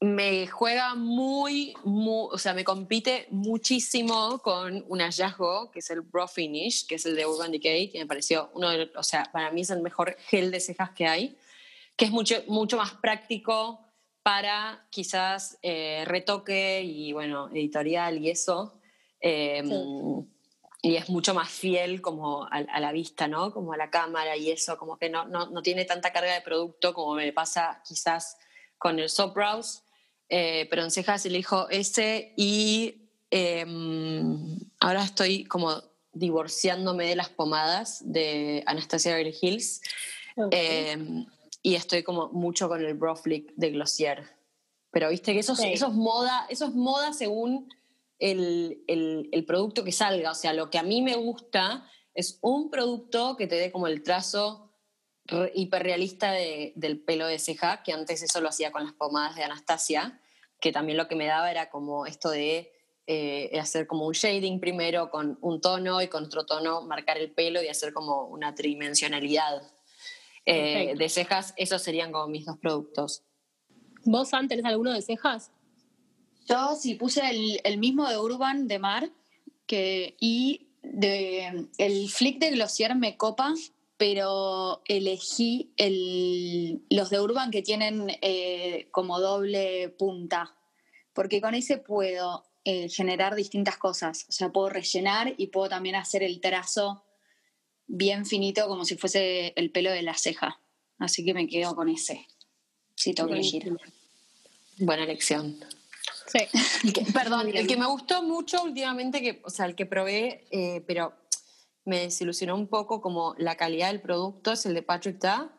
[0.00, 6.26] me juega muy, o sea, me compite muchísimo con un hallazgo, que es el Bro
[6.26, 9.50] Finish, que es el de Urban Decay, que me pareció uno de o sea, para
[9.50, 11.36] mí es el mejor gel de cejas que hay,
[11.96, 13.80] que es mucho, mucho más práctico
[14.22, 18.80] para quizás eh, retoque y, bueno, editorial y eso.
[19.20, 20.26] Em,
[20.82, 23.52] y es mucho más fiel como a, la vista, ¿no?
[23.52, 26.40] Como a la cámara y eso, como que no, no, no tiene tanta carga de
[26.40, 28.38] producto como me pasa quizás
[28.78, 29.82] con el Soft Brows
[30.32, 38.00] eh, pero en cejas elijo ese y em, ahora estoy como divorciándome de las pomadas
[38.04, 39.80] de Anastasia Beverly Hills
[40.52, 41.26] em,
[41.62, 44.24] y estoy como mucho con el Brow Flick de Glossier.
[44.92, 47.68] Pero viste que eso, es moda, eso es moda según
[48.20, 50.30] el, el, producto que salga.
[50.30, 53.86] O sea, lo que a mí me gusta es un producto que te dé como
[53.86, 54.70] el trazo
[55.54, 59.44] hiperrealista de, del pelo de ceja, que antes eso lo hacía con las pomadas de
[59.44, 60.20] Anastasia,
[60.60, 62.72] que también lo que me daba era como esto de
[63.06, 67.32] eh, hacer como un shading primero con un tono y con otro tono marcar el
[67.32, 69.62] pelo y hacer como una tridimensionalidad
[70.46, 71.54] eh, de cejas.
[71.56, 73.24] Esos serían como mis dos productos.
[74.04, 75.52] ¿Vos, antes tenés alguno de cejas?
[76.50, 79.10] Yo sí puse el, el mismo de Urban de Mar
[79.66, 83.54] que, y de, el flick de Glossier me copa
[84.00, 85.74] pero elegí
[86.88, 90.56] los de Urban que tienen eh, como doble punta,
[91.12, 95.96] porque con ese puedo eh, generar distintas cosas, o sea, puedo rellenar y puedo también
[95.96, 97.04] hacer el trazo
[97.88, 100.62] bien finito como si fuese el pelo de la ceja,
[100.98, 102.26] así que me quedo con ese,
[102.94, 103.76] si tengo que elegir.
[104.78, 105.62] Buena elección.
[106.30, 106.46] Sí.
[107.14, 111.14] perdón, el que me gustó mucho últimamente, que, o sea, el que probé, eh, pero
[111.84, 115.56] me desilusionó un poco como la calidad del producto, es el de Patrick Ta,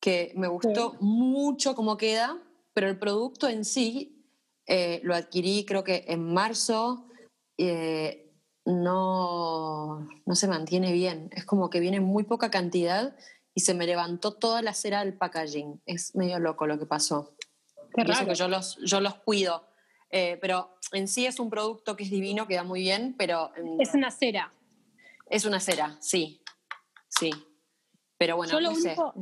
[0.00, 2.40] que me gustó mucho cómo queda,
[2.72, 4.24] pero el producto en sí
[4.66, 7.08] eh, lo adquirí creo que en marzo,
[7.56, 8.32] eh,
[8.64, 13.16] no, no se mantiene bien, es como que viene muy poca cantidad
[13.54, 17.34] y se me levantó toda la cera del packaging, es medio loco lo que pasó.
[17.94, 18.26] Qué raro.
[18.26, 19.66] que yo los, yo los cuido.
[20.10, 23.50] Eh, pero en sí es un producto que es divino, queda muy bien, pero...
[23.78, 24.52] Es una cera.
[25.28, 26.40] Es una cera, sí.
[27.08, 27.30] Sí.
[28.16, 29.14] Pero bueno, yo, lo único,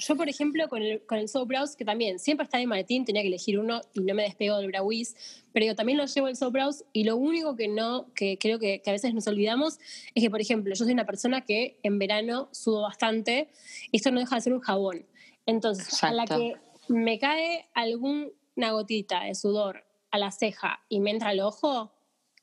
[0.00, 3.04] yo por ejemplo, con el, con el Soap Brows, que también siempre está en maletín,
[3.04, 6.28] tenía que elegir uno y no me despego del Browies, pero yo también lo llevo
[6.28, 9.26] el Soap Brows y lo único que no, que creo que, que, a veces nos
[9.26, 9.78] olvidamos,
[10.14, 13.48] es que, por ejemplo, yo soy una persona que en verano sudo bastante
[13.90, 15.06] y esto no deja de ser un jabón.
[15.46, 16.56] Entonces, a la que
[16.88, 21.92] me cae alguna gotita de sudor a la ceja y me entra al ojo,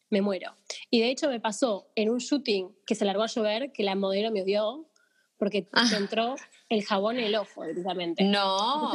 [0.09, 0.55] me muero.
[0.89, 3.95] Y de hecho me pasó en un shooting que se largó a llover, que la
[3.95, 4.89] modelo me odió,
[5.37, 5.89] porque ah.
[5.95, 6.35] entró
[6.69, 8.23] el jabón en el ojo directamente.
[8.23, 8.91] No.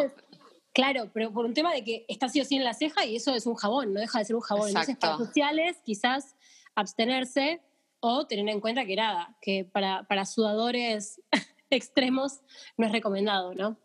[0.72, 3.16] claro, pero por un tema de que está así o sí en la ceja y
[3.16, 4.68] eso es un jabón, no deja de ser un jabón.
[4.68, 6.34] Entonces, para sociales, quizás
[6.74, 7.60] abstenerse
[8.00, 11.20] o tener en cuenta que nada, que para, para sudadores
[11.70, 12.40] extremos
[12.76, 13.76] no es recomendado, ¿no?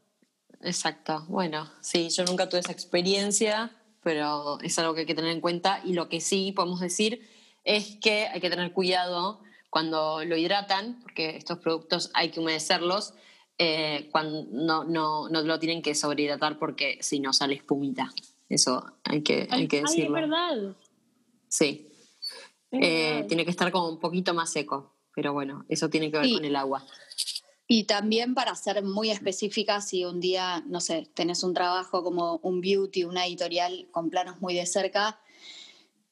[0.62, 1.26] Exacto.
[1.28, 3.77] Bueno, sí, yo nunca tuve esa experiencia,
[4.08, 7.28] pero es algo que hay que tener en cuenta y lo que sí podemos decir
[7.66, 13.16] es que hay que tener cuidado cuando lo hidratan, porque estos productos hay que humedecerlos,
[13.58, 18.14] eh, cuando no, no, no, lo tienen que sobrehidratar porque si no sale espumita.
[18.48, 20.16] Eso hay que, hay que decirlo.
[20.16, 20.76] Ay, es verdad.
[21.50, 21.90] Sí.
[22.72, 26.32] Eh, tiene que estar como un poquito más seco, pero bueno, eso tiene que ver
[26.32, 26.82] con el agua.
[27.68, 32.38] Y también para ser muy específica, si un día, no sé, tenés un trabajo como
[32.38, 35.20] un beauty, una editorial con planos muy de cerca,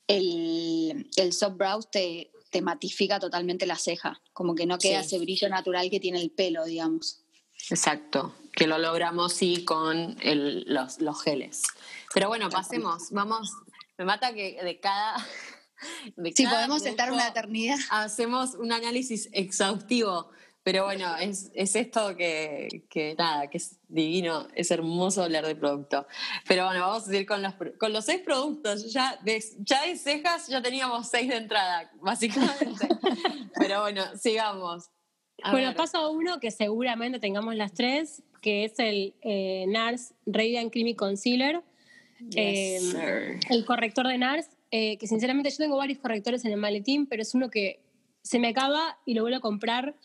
[0.08, 5.18] el, el soft brows te, te matifica totalmente la ceja, como que no queda ese
[5.20, 7.24] brillo natural que tiene el pelo, digamos.
[7.70, 11.64] Exacto, que lo logramos sí con los, los geles.
[12.14, 13.52] Pero bueno, pasemos, vamos,
[13.98, 15.18] me mata que de cada...
[16.36, 17.78] sí, podemos estar una eternidad.
[17.90, 20.30] Hacemos un análisis exhaustivo
[20.66, 25.56] pero bueno, es, es esto que, que, nada, que es divino, es hermoso hablar de
[25.56, 26.08] producto.
[26.48, 28.92] Pero bueno, vamos a seguir con los, con los seis productos.
[28.92, 32.88] Ya de, ya de cejas ya teníamos seis de entrada, básicamente.
[33.60, 34.90] Pero bueno, sigamos.
[35.52, 40.96] bueno, paso uno que seguramente tengamos las tres, que es el eh, NARS Radiant Creamy
[40.96, 41.62] Concealer.
[42.36, 47.06] Eh, el corrector de NARS, eh, que sinceramente yo tengo varios correctores en el maletín,
[47.06, 47.86] pero es uno que
[48.24, 49.96] se me acaba y lo vuelvo a comprar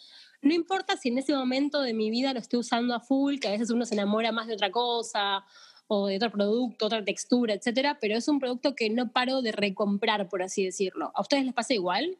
[0.43, 3.49] no importa si en ese momento de mi vida lo estoy usando a full, que
[3.49, 5.45] a veces uno se enamora más de otra cosa
[5.87, 9.53] o de otro producto, otra textura, etcétera, pero es un producto que no paro de
[9.53, 11.11] recomprar, por así decirlo.
[11.15, 12.17] ¿A ustedes les pasa igual?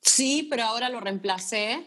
[0.00, 1.84] Sí, pero ahora lo reemplacé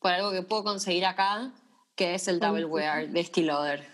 [0.00, 1.52] por algo que puedo conseguir acá,
[1.94, 3.86] que es el Double Wear de Stiloder.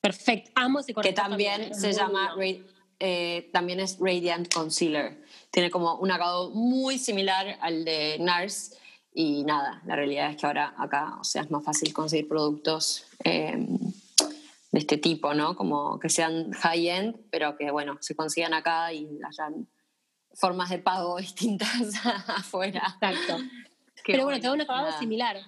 [0.00, 2.34] Perfecto, amo ese Que también, se llama,
[2.98, 5.24] eh, también es Radiant Concealer.
[5.50, 8.76] Tiene como un acabado muy similar al de NARS,
[9.12, 13.06] y nada, la realidad es que ahora acá, o sea, es más fácil conseguir productos
[13.24, 13.66] em,
[14.70, 15.56] de este tipo, ¿no?
[15.56, 19.68] Como que sean high-end, pero que, bueno, se consigan acá y hayan
[20.34, 21.92] formas de pago distintas
[22.28, 22.96] afuera.
[23.00, 23.38] Exacto.
[24.06, 25.38] pero bueno, te da un acabado similar.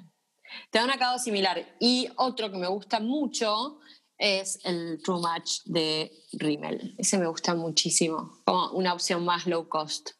[0.70, 1.76] Te da un acabado similar.
[1.78, 3.78] Y otro que me gusta mucho
[4.18, 6.94] es el True Match de Rimmel.
[6.98, 10.10] Ese me gusta muchísimo, como una opción más low cost.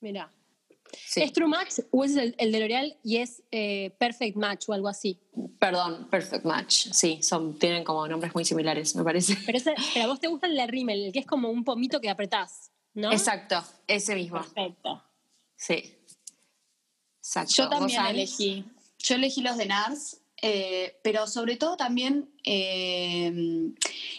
[0.00, 0.32] Mira,
[1.16, 4.88] ¿Es True Match o es el, de L'Oreal y es eh, Perfect Match o algo
[4.88, 5.18] así?
[5.58, 6.88] Perdón, Perfect Match.
[6.92, 9.36] Sí, son, tienen como nombres muy similares, me parece.
[9.46, 9.58] Pero,
[10.02, 12.70] a vos te gusta el de Rimmel, el que es como un pomito que apretás,
[12.94, 13.12] ¿no?
[13.12, 14.40] Exacto, ese mismo.
[14.40, 15.02] Perfecto.
[15.56, 15.96] Sí.
[17.18, 17.52] Exacto.
[17.54, 18.64] Yo también elegí.
[18.98, 23.32] Yo elegí los de NARS eh, pero sobre todo también eh,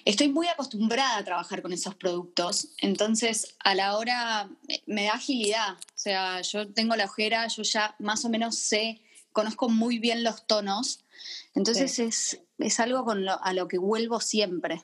[0.06, 4.50] estoy muy acostumbrada a trabajar con esos productos, entonces a la hora
[4.88, 9.04] me da agilidad, o sea, yo tengo la ojera, yo ya más o menos sé,
[9.34, 11.06] conozco muy bien los tonos,
[11.54, 14.82] entonces es, es, algo con a lo que vuelvo siempre.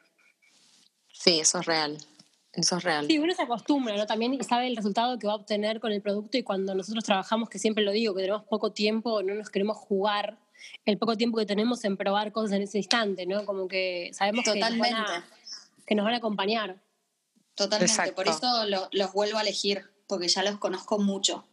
[1.12, 1.98] Sí, eso es real.
[2.54, 3.08] Eso es real.
[3.08, 4.06] Sí, uno se acostumbra, ¿no?
[4.06, 7.50] También sabe el resultado que va a obtener con el producto y cuando nosotros trabajamos,
[7.50, 10.38] que siempre lo digo, que tenemos poco tiempo, no nos queremos jugar
[10.86, 13.46] el poco tiempo que tenemos en probar cosas en ese instante, ¿no?
[13.46, 15.26] Como que sabemos Que, nos van a,
[15.86, 16.82] que nos van a acompañar.
[17.56, 21.46] Totalmente, por eso los vuelvo a elegir, porque ya los conozco mucho.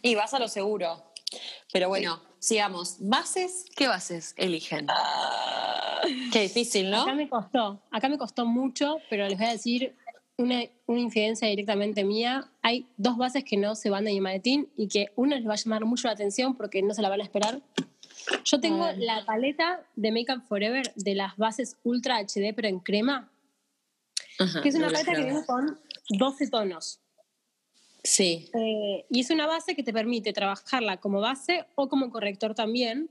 [0.00, 1.04] Y vas a lo seguro.
[1.72, 2.96] Pero bueno, sigamos.
[3.00, 3.66] ¿Bases?
[3.76, 4.86] ¿Qué bases eligen?
[4.88, 6.00] Ah.
[6.32, 7.02] Qué difícil, ¿no?
[7.02, 9.94] Acá me costó, acá me costó mucho, pero les voy a decir
[10.36, 12.50] una, una incidencia directamente mía.
[12.62, 15.52] Hay dos bases que no se van de mi maletín y que una les va
[15.52, 17.62] a llamar mucho la atención porque no se la van a esperar.
[18.44, 23.30] Yo tengo la paleta de Makeup Forever de las bases Ultra HD, pero en crema.
[24.62, 27.00] que es una paleta que viene con 12 tonos.
[28.04, 28.50] Sí.
[28.54, 33.10] Eh, y es una base que te permite trabajarla como base o como corrector también,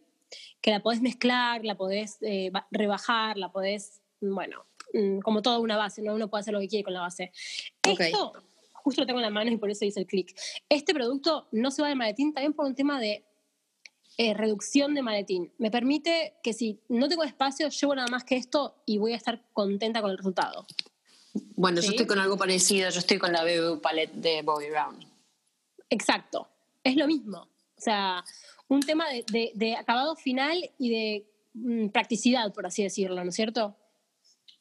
[0.59, 5.77] que la podés mezclar, la podés eh, rebajar, la podés, bueno, mm, como toda una
[5.77, 6.13] base, ¿no?
[6.13, 7.31] Uno puede hacer lo que quiere con la base.
[7.83, 8.33] Esto,
[8.73, 10.35] justo lo tengo en la mano y por eso hice el clic.
[10.67, 13.23] Este producto no se va de maletín también por un tema de
[14.17, 15.51] eh, reducción de maletín.
[15.57, 19.17] Me permite que si no tengo espacio, llevo nada más que esto y voy a
[19.17, 20.65] estar contenta con el resultado.
[21.33, 24.99] Bueno, yo estoy con algo parecido, yo estoy con la BB Palette de Bobby Brown.
[25.89, 26.47] Exacto,
[26.83, 27.37] es lo mismo.
[27.37, 28.23] O sea,
[28.67, 33.75] un tema de, acabado final y de mm, practicidad, por así decirlo, ¿no es cierto?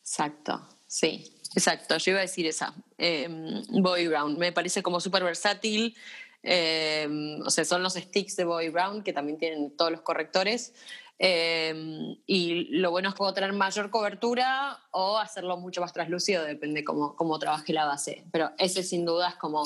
[0.00, 1.98] Exacto, sí, exacto.
[1.98, 3.28] Yo iba a decir esa, eh,
[3.68, 4.38] Bobby Brown.
[4.38, 5.96] Me parece como súper versátil.
[6.42, 10.74] Em, o sea, son los sticks de Bobby Brown que también tienen todos los correctores.
[11.18, 16.44] Em, y lo bueno es que puedo tener mayor cobertura o hacerlo mucho más translúcido,
[16.44, 18.24] depende cómo, cómo trabaje la base.
[18.32, 19.62] Pero ese sin duda es como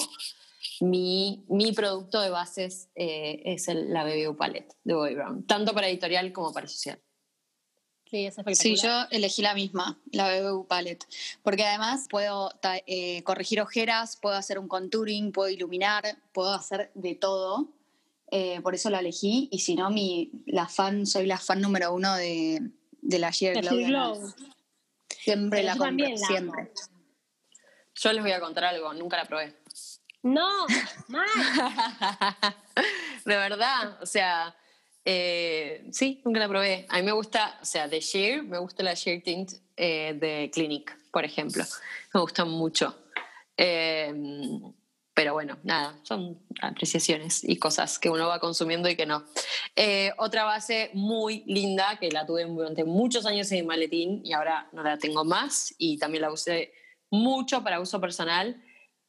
[0.81, 5.73] mi, mi producto de bases, eh, es el, la BBU Palette de Bobby Brown, tanto
[5.75, 7.01] para editorial como para social.
[8.55, 11.07] Sí, yo elegí la misma, la BBU Palette,
[11.43, 12.53] porque además puedo
[12.87, 17.69] eh, corregir ojeras, puedo hacer un contouring, puedo iluminar, puedo hacer de todo.
[18.31, 21.93] Eh, por eso la elegí y si no, mi, la fan, soy la fan número
[21.93, 22.61] uno de,
[23.03, 24.33] de la Sheer Glow.
[25.09, 26.73] Siempre la compro, siempre.
[27.95, 29.57] Yo les voy a contar algo, nunca la probé.
[30.23, 30.67] No,
[31.09, 31.27] mal.
[33.25, 34.57] de verdad, o sea,
[35.05, 36.87] eh, sí, nunca la probé.
[36.89, 40.51] A mí me gusta, o sea, de Sheer, me gusta la Sheer Tint eh, de
[40.53, 41.65] Clinic, por ejemplo.
[42.13, 42.97] Me gusta mucho.
[43.57, 44.13] Eh,
[45.13, 49.25] pero bueno, nada, son apreciaciones y cosas que uno va consumiendo y que no.
[50.19, 54.69] otra base muy linda que la tuve durante muchos años en mi maletín y ahora
[54.73, 56.73] no la tengo más y también la usé
[57.11, 58.61] mucho para uso personal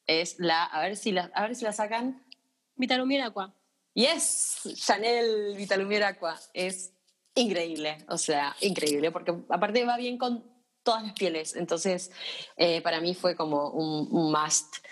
[0.08, 2.24] es la, a ver si la, a ver si la sacan.
[2.76, 3.54] Vitalumir Aqua.
[3.96, 6.94] Yes, Chanel Vitalumier Aqua es
[7.34, 10.44] increíble, o sea, increíble, porque aparte va bien con
[10.84, 12.12] todas las pieles, entonces
[12.58, 14.86] eh, para mí fue como un, must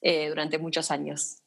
[0.00, 1.38] eh, durante muchos años.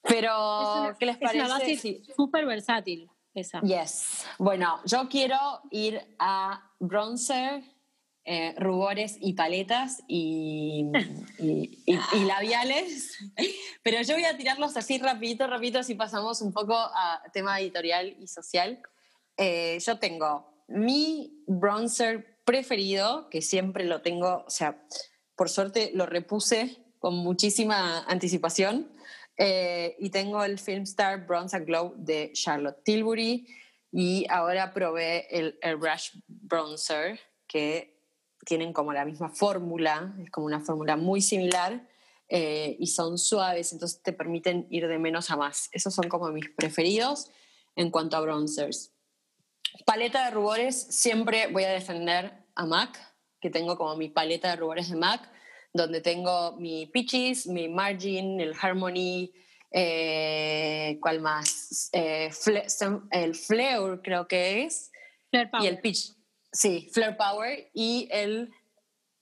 [0.00, 1.38] Pero, ¿qué les parece?
[1.38, 3.60] Es una base súper versátil esa.
[3.60, 4.26] Yes.
[4.38, 5.38] Bueno, yo quiero
[5.70, 7.62] ir a bronzer,
[8.30, 10.84] eh, rubores y paletas y,
[12.26, 13.16] labiales,
[13.82, 18.14] pero yo voy a tirarlos así rapidito, rapidito, así pasamos un poco a tema editorial
[18.20, 18.82] y social.
[19.38, 24.86] Eh, yo tengo mi bronzer preferido, que siempre lo tengo, o sea,
[25.34, 28.92] por suerte lo repuse con muchísima anticipación,
[29.38, 33.46] eh, y tengo el Filmstar Bronze and Glow de Charlotte Tilbury,
[33.90, 37.97] y ahora probé el Airbrush Bronzer, que
[38.48, 41.86] tienen como la misma fórmula, es como una fórmula muy similar
[42.30, 45.68] eh, y son suaves, entonces te permiten ir de menos a más.
[45.70, 47.30] Esos son como mis preferidos
[47.76, 48.94] en cuanto a bronzers.
[49.84, 52.98] Paleta de rubores, siempre voy a defender a MAC,
[53.38, 55.30] que tengo como mi paleta de rubores de MAC,
[55.74, 59.30] donde tengo mi Peaches, mi Margin, el Harmony,
[59.70, 61.90] eh, ¿cuál más?
[61.92, 62.30] Eh,
[63.10, 64.90] el Fleur creo que es.
[65.32, 66.17] Y el Peach.
[66.52, 68.50] Sí, Flare Power y el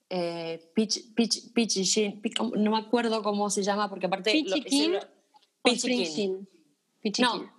[0.09, 2.21] eh, Peach, Peach, Peachy
[2.57, 4.31] no me acuerdo cómo se llama porque aparte...
[4.31, 5.01] Peachy lo,
[5.63, 7.53] Peachy No,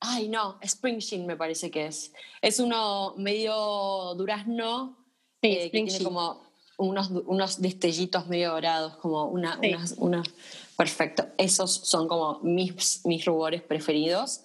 [0.00, 2.12] ay no, Spring Sheen me parece que es.
[2.42, 4.98] Es uno medio durazno
[5.40, 6.42] eh, que tiene como
[6.76, 9.58] unos, unos destellitos medio dorados, como una,
[10.00, 10.34] unas,
[10.76, 14.42] Perfecto, esos son como mis, mis rubores preferidos.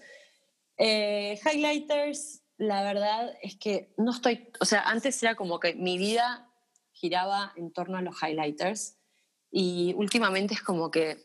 [0.77, 5.97] Eh, highlighters, la verdad es que no estoy, o sea, antes era como que mi
[5.97, 6.51] vida
[6.91, 8.97] giraba en torno a los highlighters
[9.49, 11.23] y últimamente es como que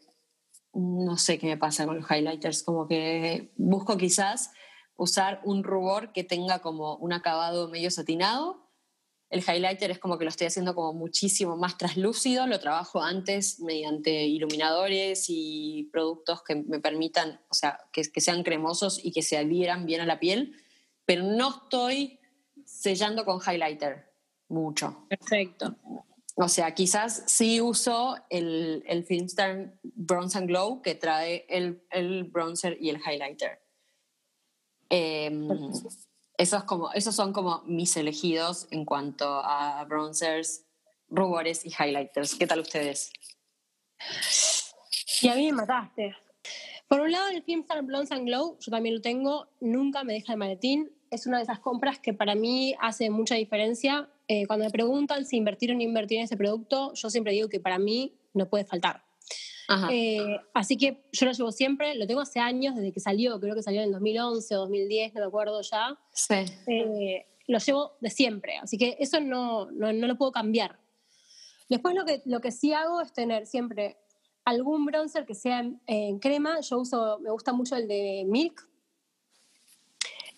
[0.73, 4.53] no sé qué me pasa con los highlighters, como que busco quizás
[4.97, 8.71] usar un rubor que tenga como un acabado medio satinado.
[9.29, 13.59] El highlighter es como que lo estoy haciendo como muchísimo más traslúcido, lo trabajo antes
[13.59, 19.23] mediante iluminadores y productos que me permitan, o sea, que, que sean cremosos y que
[19.23, 20.61] se adhieran bien a la piel
[21.05, 22.19] pero no estoy
[22.65, 24.13] sellando con highlighter
[24.49, 25.07] mucho.
[25.09, 25.77] Perfecto.
[26.37, 32.25] O sea, quizás sí uso el, el Filmstar Bronze and Glow que trae el, el
[32.25, 33.61] bronzer y el highlighter.
[34.89, 35.49] Em,
[36.37, 40.65] esos, como, esos son como mis elegidos en cuanto a bronzers,
[41.09, 42.35] rubores y highlighters.
[42.35, 43.13] ¿Qué tal ustedes?
[45.23, 46.17] Y a mí me mataste.
[46.95, 50.35] Por un lado, el Filmstar Bronze and Glow, yo también lo tengo, nunca me deja
[50.35, 50.93] de maletín.
[51.11, 54.09] Es una de esas compras que para mí hace mucha diferencia.
[54.29, 57.49] Eh, cuando me preguntan si invertir o no invertir en ese producto, yo siempre digo
[57.49, 59.03] que para mí no puede faltar.
[59.91, 63.57] Eh, así que yo lo llevo siempre, lo tengo hace años, desde que salió, creo
[63.57, 65.99] que salió en 2011 o 2010, no me acuerdo ya.
[66.13, 66.45] Sí.
[66.69, 70.79] Eh, lo llevo de siempre, así que eso no, no, lo puedo cambiar.
[71.69, 73.97] Después lo que, lo que sí hago es tener siempre
[74.45, 76.61] algún bronzer que sea en, crema.
[76.61, 78.69] Yo uso, me gusta mucho el de Milk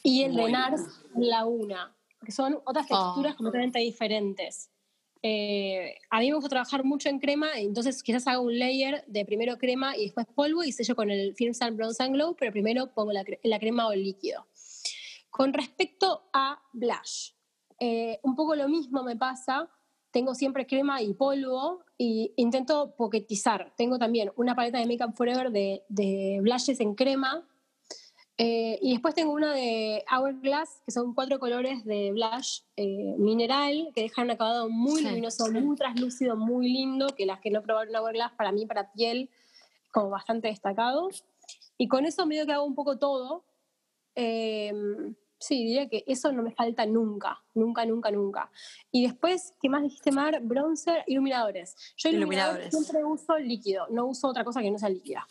[0.02, 0.82] y el de NARS
[1.16, 1.94] Laguna,
[2.24, 3.36] que son otras texturas ah.
[3.36, 4.70] completamente diferentes.
[5.22, 9.24] Eh, a mí me gusta trabajar mucho en crema, entonces quizás hago un layer de
[9.24, 12.52] primero crema y después polvo y sello con el Film Sun Bronze and Glow, pero
[12.52, 13.24] primero pongo la,
[13.58, 14.46] crema o el líquido.
[15.30, 17.32] Con respecto a blush,
[17.80, 19.68] eh, un poco lo mismo me pasa.
[20.16, 23.74] Tengo siempre crema y polvo y intento poquetizar.
[23.76, 27.46] Tengo también una paleta de Makeup Forever de, de blushes en crema
[28.38, 33.90] eh, y después tengo una de Hourglass, que son cuatro colores de blush eh, mineral,
[33.94, 37.94] que dejan un acabado muy luminoso, muy translúcido, muy lindo, que las que no probaron
[37.94, 39.28] Hourglass, para mí, para piel,
[39.92, 41.10] como bastante destacado.
[41.76, 43.44] Y con eso medio que hago un poco todo.
[44.14, 48.50] Em, sí, diría que eso no me falta nunca, nunca, nunca, nunca.
[48.90, 50.40] Y después, ¿qué más dijiste, Mar?
[50.42, 51.76] Bronzer, iluminadores.
[51.96, 52.70] Yo iluminadores.
[52.70, 55.26] siempre uso líquido, no uso otra cosa que no sea líquida.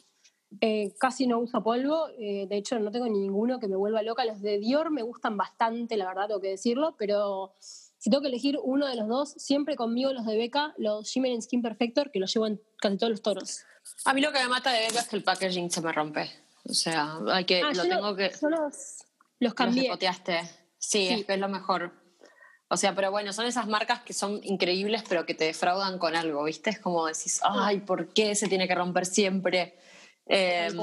[0.61, 4.25] Eh, casi no uso polvo, eh, de hecho no tengo ninguno que me vuelva loca.
[4.25, 8.27] Los de Dior me gustan bastante, la verdad, tengo que decirlo, pero si tengo que
[8.27, 12.19] elegir uno de los dos, siempre conmigo los de Beca, los Shimmer Skin Perfector, que
[12.19, 13.63] los llevo en casi todos los toros.
[14.05, 16.29] A mí lo que me mata de Beca es que el packaging se me rompe.
[16.67, 18.31] O sea, hay que, ah, lo tengo que...
[18.41, 19.04] Yo los,
[19.45, 19.89] los cambié.
[19.89, 19.99] Los
[20.77, 21.93] sí, es que es lo mejor.
[22.67, 26.15] O sea, pero bueno, son esas marcas que son increíbles, pero que te defraudan con
[26.15, 26.71] algo, ¿viste?
[26.71, 29.77] Es como decís, ay, ¿por qué se tiene que romper siempre?
[30.25, 30.75] Em,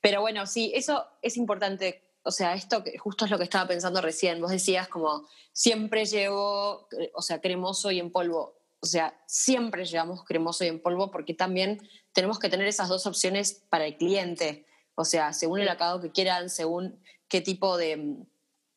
[0.00, 2.02] pero bueno, sí, eso es importante.
[2.24, 4.40] O sea, esto justo es lo que estaba pensando recién.
[4.40, 8.58] Vos decías como siempre llevo, o sea, cremoso y en polvo.
[8.80, 11.80] O sea, siempre llevamos cremoso y en polvo porque también
[12.12, 14.66] tenemos que tener esas dos opciones para el cliente.
[14.94, 17.00] O sea, según el acabado que quieran, según
[17.32, 18.18] qué tipo de,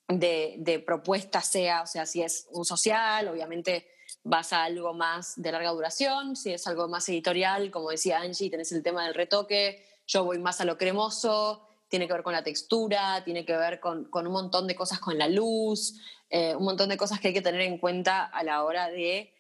[0.08, 1.82] de, de propuesta sea.
[1.82, 3.86] O sea, si es un social, obviamente
[4.24, 8.50] vas a algo más de larga duración, si es algo más editorial, como decía Angie,
[8.50, 12.32] tenés el tema del retoque, yo voy más a lo cremoso, tiene que ver con
[12.32, 16.00] la textura, tiene que ver con, un montón de cosas con la luz,
[16.30, 19.34] eh, un montón de cosas que hay que tener en cuenta a la hora de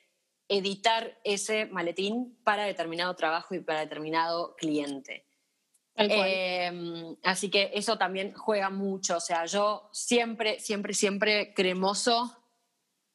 [0.49, 5.26] editar ese maletín para determinado trabajo y para determinado cliente.
[5.97, 12.37] Em, así que eso también juega mucho, o sea, yo siempre, siempre, siempre cremoso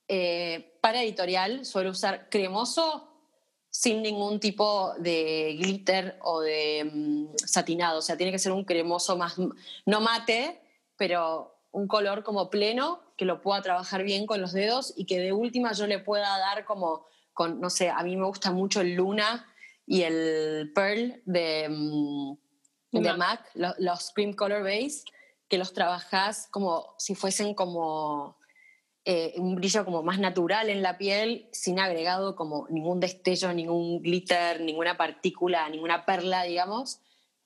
[0.08, 3.06] eh, para editorial suelo usar cremoso
[3.70, 8.00] sin ningún tipo de glitter o de mm, satinado.
[8.00, 9.36] O sea, tiene que ser un cremoso más,
[9.86, 10.60] no mate,
[10.96, 15.20] pero un color como pleno, que lo pueda trabajar bien con los dedos y que
[15.20, 18.80] de última yo le pueda dar como, con, no sé, a mí me gusta mucho
[18.80, 19.46] el Luna
[19.86, 22.32] y el Pearl de, mm,
[22.92, 25.04] de Mac, los, los Cream Color Base,
[25.48, 28.36] que los trabajas como si fuesen como
[29.04, 34.02] eh, un brillo como más natural en la piel, sin agregado como ningún destello, ningún
[34.02, 37.00] glitter, ninguna partícula, ninguna perla, digamos.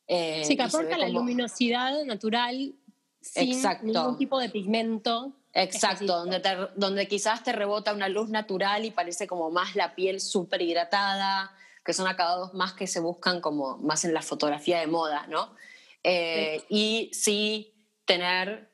[0.07, 2.74] Eh, sí, que aporta la luminosidad natural
[3.20, 5.32] sin ningún tipo de pigmento.
[5.53, 6.42] Exacto, donde,
[6.74, 11.53] donde quizás te rebota una luz natural y parece como más la piel súper hidratada,
[11.85, 15.55] que son acabados más que se buscan como más en la fotografía de moda, ¿no?
[16.03, 17.74] Eh, y sí
[18.05, 18.72] tener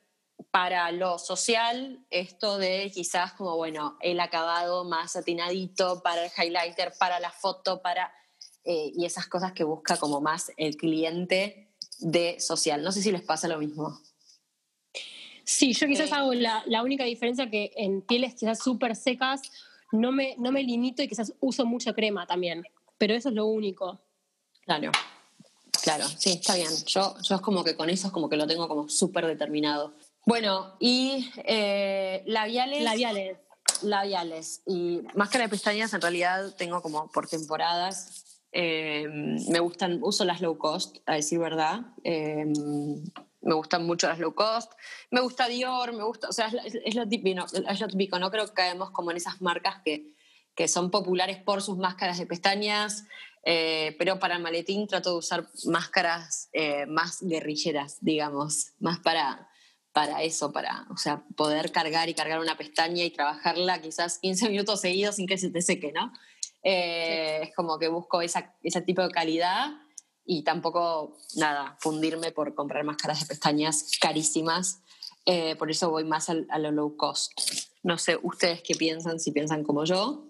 [0.49, 6.93] para lo social, esto de quizás como, bueno, el acabado más satinadito para el highlighter,
[6.99, 8.13] para la foto, para...
[8.63, 12.83] Eh, y esas cosas que busca como más el cliente de social.
[12.83, 13.99] No sé si les pasa lo mismo.
[15.43, 19.41] Sí, yo quizás hago la, la, única diferencia que en pieles quizás súper secas
[19.91, 22.63] no me, no me limito y quizás uso mucha crema también,
[23.01, 23.99] pero eso es lo único.
[24.63, 24.91] Claro,
[25.81, 26.69] claro, sí, está bien.
[26.85, 29.95] Yo, yo es como que con eso es como que lo tengo como súper determinado.
[30.23, 32.83] Bueno, y eh, labiales.
[32.83, 33.37] Labiales.
[33.81, 34.61] Labiales.
[34.67, 38.39] Y máscara de pestañas en realidad tengo como por temporadas.
[38.51, 39.07] Eh,
[39.49, 41.79] me gustan, uso las low cost, a decir verdad.
[42.03, 42.53] Eh,
[43.41, 44.73] me gustan mucho las low cost.
[45.09, 48.45] Me gusta Dior, me gusta, o sea, es, lo típico, es lo típico, no creo
[48.45, 50.13] que caemos como en esas marcas que,
[50.61, 53.05] que son populares por sus máscaras de pestañas,
[53.43, 56.49] pero para el maletín trato de usar máscaras
[56.87, 59.49] más guerrilleras, digamos, más para,
[59.93, 64.49] para eso, para o sea, poder cargar y cargar una pestaña y trabajarla quizás 15
[64.51, 66.11] minutos seguidos sin que se te seque, ¿no?
[66.63, 69.71] Eh, es como que busco esa, ese tipo de calidad
[70.23, 74.81] y tampoco, nada, fundirme por comprar máscaras de pestañas carísimas.
[75.25, 77.31] Eh, por eso voy más a, lo low cost.
[77.83, 79.19] No sé, ¿ustedes qué piensan?
[79.19, 80.27] Si piensan como yo.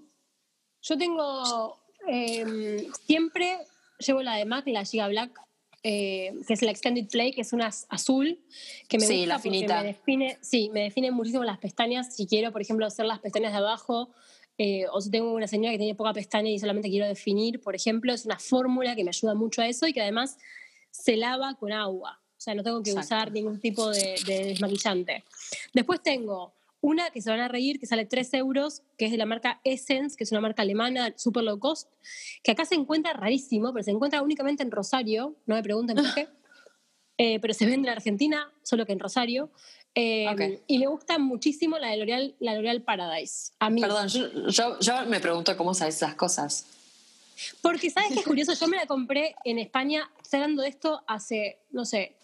[0.84, 1.78] Yo tengo,
[2.08, 3.58] em, siempre
[4.00, 5.40] llevo la de MAC, la Giga Black,
[5.84, 8.40] eh, que es la Extended Play, que es una azul,
[8.88, 9.82] que me Sí, gusta la finita.
[9.82, 12.16] me define, sí, me define muchísimo las pestañas.
[12.16, 14.10] Si quiero, por ejemplo, hacer las pestañas de abajo,
[14.58, 17.76] eh, o si tengo una señora que tiene poca pestaña y solamente quiero definir, por
[17.76, 20.38] ejemplo, es una fórmula que me ayuda mucho a eso y que además
[20.92, 22.20] se lava con agua.
[22.38, 23.06] O sea, no tengo que Exacto.
[23.16, 25.24] usar ningún tipo de, de desmaquillante.
[25.74, 29.18] Después tengo una que se van a reír, que sale 3 euros, que es de
[29.18, 31.90] la marca Essence, que es una marca alemana super low cost,
[32.44, 36.06] que acá se encuentra rarísimo, pero se encuentra únicamente en Rosario, no me pregunten por
[36.16, 36.28] qué,
[37.18, 39.52] Eh, pero se vende en Argentina, solo que en Rosario.
[39.94, 40.60] Eh.
[40.66, 43.52] Y me gusta muchísimo la de L'Oreal, la L'Oreal Paradise.
[43.60, 43.80] A mí.
[43.80, 46.66] Perdón, yo, yo, yo me pregunto cómo sabes esas cosas.
[47.62, 48.54] Porque, ¿sabes qué es curioso?
[48.60, 52.16] Yo me la compré en España, estoy hablando de esto hace, no sé,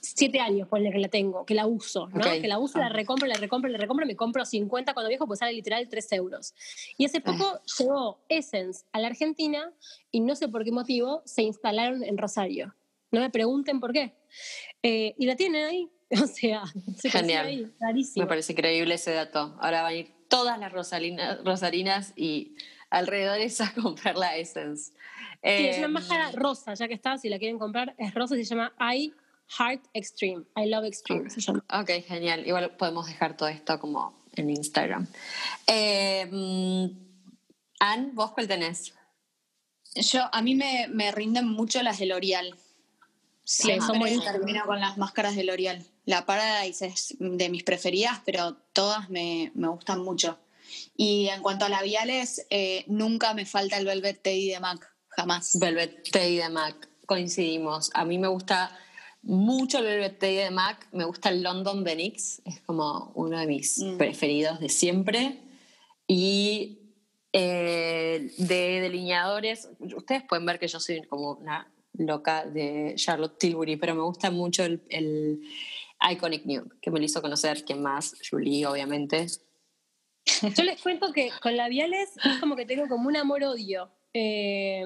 [0.00, 2.20] siete años, ponle que la tengo, que la uso, ¿no?
[2.20, 5.38] Que la uso, la recompro, la recompro, la recompro, me compro 50 cuando viejo, pues
[5.40, 6.54] sale literal 3 euros.
[6.96, 9.72] Y hace poco llegó Essence a la Argentina
[10.10, 12.74] y no sé por qué motivo se instalaron en Rosario.
[13.12, 14.14] No me pregunten por qué.
[14.82, 15.90] Eh, y la tienen ahí.
[16.22, 16.64] O sea,
[16.96, 17.46] se Genial.
[17.46, 18.24] ahí, rarísimo.
[18.24, 19.56] Me parece increíble ese dato.
[19.60, 22.56] Ahora van a ir todas las rosalinas, rosarinas y
[22.90, 24.92] alrededores a comprar la Essence.
[24.92, 24.96] Sí,
[25.42, 28.44] es una Em, máscara rosa, ya que está, si la quieren comprar, es rosa, se
[28.44, 29.14] llama I
[29.58, 30.44] Heart Extreme.
[30.56, 31.64] I Love Extreme se llama.
[31.72, 32.46] Ok, genial.
[32.46, 35.06] Igual podemos dejar todo esto como en Instagram.
[35.66, 36.86] Eh, mm,
[37.80, 38.94] Ann, ¿vos cuál tenés?
[39.94, 42.56] Yo, a mí me, me rinden mucho las de L'Oreal.
[43.42, 44.32] Siempre son buenísimas.
[44.32, 45.84] termino con las máscaras de L'Oreal.
[46.04, 50.38] La Paradise es de mis preferidas, pero todas me, me gustan mucho.
[50.96, 55.58] Y en cuanto a labiales, eh, nunca me falta el Velvet Teddy de MAC, jamás.
[55.58, 56.88] Velvet Teddy de MAC.
[57.06, 57.90] Coincidimos.
[57.94, 58.78] A mí me gusta
[59.22, 60.88] mucho el Teddy de MAC.
[60.92, 62.42] Me gusta el London de NYX.
[62.44, 63.96] Es como uno de mis Mm.
[63.98, 65.38] preferidos de siempre.
[66.06, 66.78] Y
[67.32, 73.76] eh, de delineadores, ustedes pueden ver que yo soy como una loca de Charlotte Tilbury,
[73.76, 75.40] pero me gusta mucho el, el
[76.10, 78.16] Iconic Nude, que me lo hizo conocer, ¿quién más?
[78.28, 79.26] Julie, obviamente.
[80.56, 83.90] Yo les cuento que con labiales es como que tengo como un amor-odio.
[84.12, 84.84] Eh,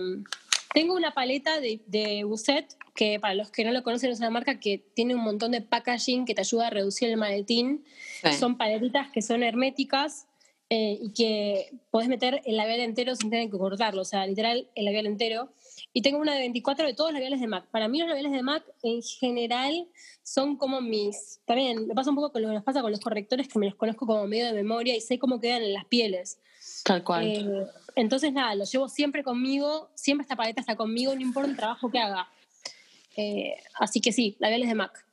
[0.75, 4.31] tengo una paleta de, de Busset, que para los que no lo conocen es una
[4.31, 7.85] marca que tiene un montón de packaging que te ayuda a reducir el maletín.
[8.21, 8.33] Sí.
[8.33, 10.27] Son paletitas que son herméticas
[10.71, 14.69] eh, y que podés meter el labial entero sin tener que cortarlo, o sea, literal
[14.75, 15.53] el labial entero.
[15.93, 17.67] Y tengo una de 24 de todos los labiales de MAC.
[17.67, 19.87] Para mí los labiales de MAC en general
[20.25, 21.39] son como mis...
[21.45, 23.67] También me pasa un poco con lo que nos pasa con los correctores, que me
[23.67, 26.41] los conozco como medio de memoria y sé cómo quedan en las pieles.
[26.83, 27.27] Tal cual.
[27.27, 27.67] Eh,
[27.97, 31.91] entonces, nada, lo llevo siempre conmigo, siempre esta paleta está conmigo, no importa el trabajo
[31.91, 32.29] que haga.
[33.17, 35.05] Eh, así que sí, labiales de MAC.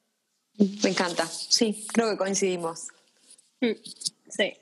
[0.57, 1.27] me encanta.
[1.27, 2.87] Sí, creo que coincidimos.
[3.61, 3.73] Mm,
[4.29, 4.53] sí.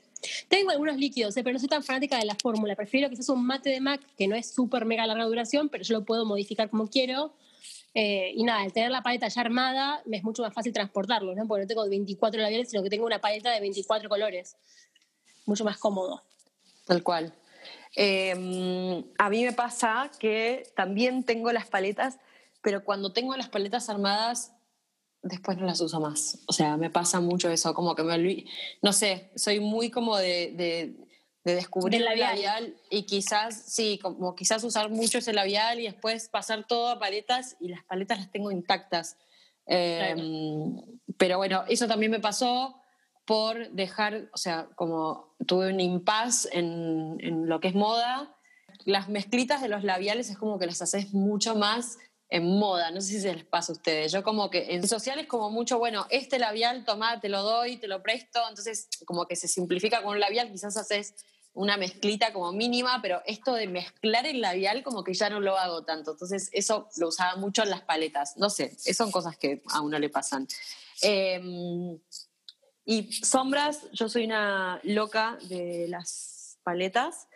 [0.48, 2.76] Tengo algunos líquidos, eh, pero no soy tan fanática de la fórmula.
[2.76, 5.98] Prefiero quizás un mate de MAC, que no es súper mega larga duración, pero yo
[5.98, 7.32] lo puedo modificar como quiero.
[7.94, 11.34] Eh, y nada, al tener la paleta ya armada, me es mucho más fácil transportarlo,
[11.34, 11.46] ¿no?
[11.48, 14.56] Porque no tengo 24 labiales, sino que tengo una paleta de 24 colores.
[15.46, 16.22] Mucho más cómodo.
[16.86, 17.34] Tal cual.
[17.96, 22.18] Eh, a mí me pasa que también tengo las paletas,
[22.62, 24.52] pero cuando tengo las paletas armadas,
[25.22, 26.40] después no las uso más.
[26.46, 28.48] O sea, me pasa mucho eso, como que me olvido.
[28.82, 30.96] No sé, soy muy como de, de,
[31.44, 32.34] de descubrir el labial.
[32.34, 36.98] labial y quizás, sí, como quizás usar mucho ese labial y después pasar todo a
[36.98, 39.16] paletas y las paletas las tengo intactas.
[39.66, 40.14] Eh,
[41.16, 42.79] Pero bueno, eso también me pasó
[43.30, 48.36] por dejar, o sea, como tuve un impasse en, en lo que es moda.
[48.86, 53.00] Las mezclitas de los labiales es como que las haces mucho más en moda, no
[53.00, 54.10] sé si se les pasa a ustedes.
[54.10, 57.86] Yo como que en sociales como mucho, bueno, este labial, toma, te lo doy, te
[57.86, 61.14] lo presto, entonces como que se simplifica con un labial, quizás haces
[61.52, 65.56] una mezclita como mínima, pero esto de mezclar el labial como que ya no lo
[65.56, 66.10] hago tanto.
[66.10, 68.36] Entonces eso lo usaba mucho en las paletas.
[68.38, 70.48] No sé, son cosas que a uno le pasan.
[71.02, 71.40] Eh,
[72.84, 77.28] y sombras, yo soy una loca de las paletas.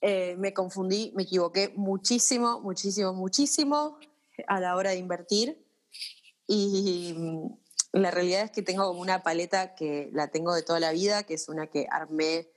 [0.00, 3.98] Eh, me confundí, me equivoqué muchísimo, muchísimo, muchísimo
[4.46, 5.64] a la hora de invertir.
[6.46, 10.80] Y mm, la realidad es que tengo como una paleta que la tengo de toda
[10.80, 12.50] la vida, que es una que armé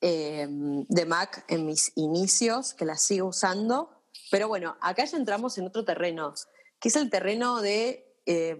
[0.00, 3.90] eh, de MAC en mis inicios, que la sigo usando.
[4.30, 6.34] Pero bueno, acá ya entramos en otro terreno,
[6.78, 8.16] que es el terreno de...
[8.26, 8.56] eh,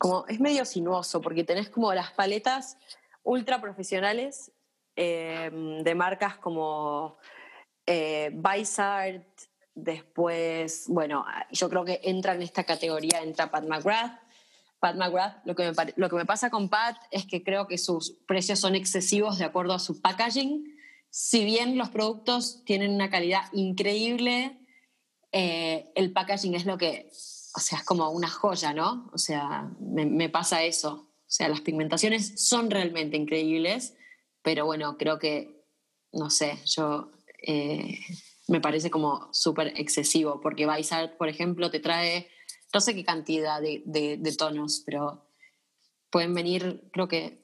[0.00, 2.78] como es medio sinuoso, porque tenés como las paletas
[3.22, 4.50] ultra profesionales
[4.96, 5.50] eh,
[5.84, 7.18] de marcas como
[7.84, 9.26] eh, Bizart,
[9.74, 14.18] después, bueno, yo creo que entra en esta categoría, entra Pat McGrath.
[14.80, 17.66] Pat McGrath, lo que, me pare- lo que me pasa con Pat es que creo
[17.66, 20.64] que sus precios son excesivos de acuerdo a su packaging.
[21.10, 24.58] Si bien los productos tienen una calidad increíble,
[25.32, 27.10] eh, el packaging es lo que,
[27.54, 29.10] o sea, es como una joya, ¿no?
[29.12, 31.08] O sea, me, pasa eso.
[31.18, 33.94] O sea, las pigmentaciones son realmente increíbles,
[34.42, 35.64] pero bueno, creo que,
[36.12, 37.98] no sé, yo eh,
[38.48, 42.28] me parece como súper excesivo, porque Vice por ejemplo, te trae
[42.72, 45.26] no sé qué cantidad de, de, tonos, pero
[46.10, 47.40] pueden venir, creo que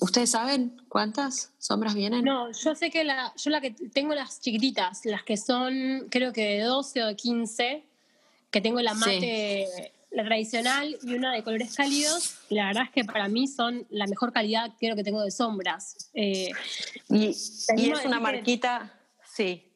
[0.00, 2.24] ¿Ustedes saben cuántas sombras vienen?
[2.24, 6.32] No, yo sé que la, yo la que tengo las chiquititas, las que son creo
[6.32, 7.84] que de 12 o de 15,
[8.50, 13.04] que tengo la mate, la tradicional y una de colores cálidos, la verdad es que
[13.04, 16.10] para mí son la mejor calidad creo que tengo de sombras.
[16.14, 16.50] Eh,
[17.08, 17.24] y,
[17.76, 19.66] y es una marquita, sí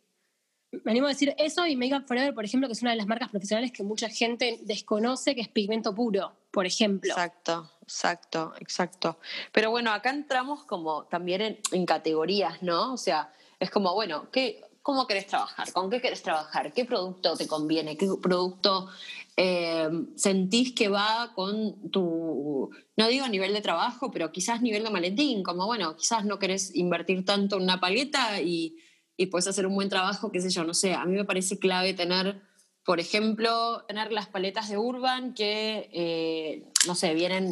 [0.72, 3.06] me animo a decir eso y Makeup Forever, por ejemplo, que es una de las
[3.06, 7.12] marcas profesionales que mucha gente desconoce, que es pigmento puro, por ejemplo.
[7.12, 9.18] Exacto, exacto, exacto.
[9.52, 12.92] Pero bueno, acá entramos como también en, categorías, ¿no?
[12.92, 15.72] O sea, es como, bueno, ¿qué, ¿cómo querés trabajar?
[15.72, 16.72] ¿Con qué querés trabajar?
[16.72, 17.96] ¿Qué producto te conviene?
[17.96, 18.88] ¿Qué producto
[19.36, 24.90] eh, sentís que va con tu, no digo nivel de trabajo, pero quizás nivel de
[24.90, 25.42] maletín?
[25.42, 28.76] Como, bueno, quizás no querés invertir tanto en una paleta y
[29.20, 31.58] y puedes hacer un buen trabajo, qué sé yo, no sé, a mí me parece
[31.58, 32.40] clave tener,
[32.86, 37.50] por ejemplo, tener las paletas de Urban que, eh, no sé, vienen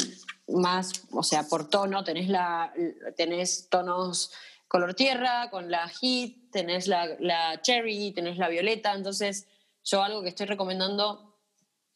[0.48, 2.72] más, o sea, por tono, tenés, la,
[3.18, 4.32] tenés tonos
[4.68, 9.46] color tierra, con la Heat, tenés la, la Cherry, tenés la Violeta, entonces
[9.84, 11.36] yo algo que estoy recomendando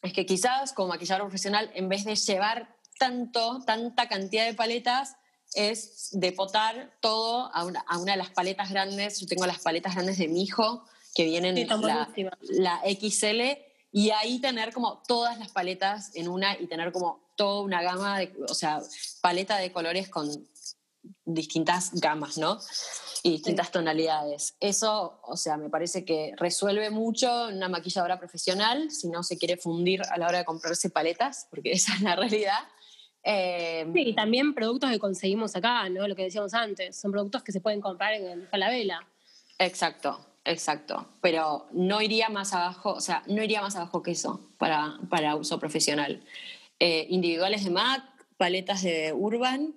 [0.02, 5.16] es que quizás como maquillador profesional, en vez de llevar tanto, tanta cantidad de paletas,
[5.54, 9.20] es depotar todo a una, a una, de las paletas grandes.
[9.20, 12.08] Yo tengo las paletas grandes de mi hijo, que vienen en la,
[12.48, 13.58] la, XL,
[13.92, 18.18] y ahí tener como todas las paletas en una y tener como toda una gama,
[18.18, 18.80] de, o sea,
[19.20, 20.48] paleta de colores con
[21.24, 22.58] distintas gamas, ¿no?
[23.22, 24.56] Y distintas tonalidades.
[24.60, 29.56] Eso, o sea, me parece que resuelve mucho una maquilladora profesional si no se quiere
[29.56, 32.58] fundir a la hora de comprarse paletas, porque esa es la realidad.
[33.24, 36.08] Eh, sí, y también productos que conseguimos acá, ¿no?
[36.08, 39.00] Lo que decíamos antes, son productos que se pueden comprar en Falabella.
[39.58, 41.06] Exacto, exacto.
[41.20, 45.36] Pero no iría más abajo, o sea, no iría más abajo que eso para, para
[45.36, 46.24] uso profesional.
[46.80, 48.02] Eh, individuales de MAC,
[48.36, 49.72] paletas de Urban,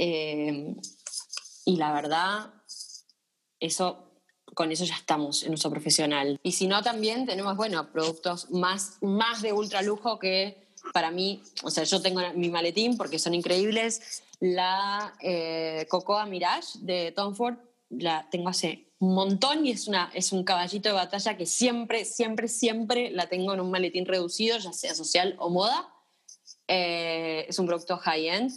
[0.00, 0.76] eh,
[1.64, 2.54] y la verdad,
[3.58, 4.04] eso
[4.54, 6.38] con eso ya estamos en uso profesional.
[6.42, 11.42] Y si no, también tenemos, bueno, productos más, más de ultra lujo que para mí,
[11.62, 14.22] o sea, yo tengo mi maletín porque son increíbles.
[14.40, 17.56] La eh, Cocoa Mirage de Tom Ford
[17.90, 22.04] la tengo hace un montón y es, una, es un caballito de batalla que siempre,
[22.04, 25.92] siempre, siempre la tengo en un maletín reducido, ya sea social o moda.
[26.68, 28.52] Eh, es un producto high-end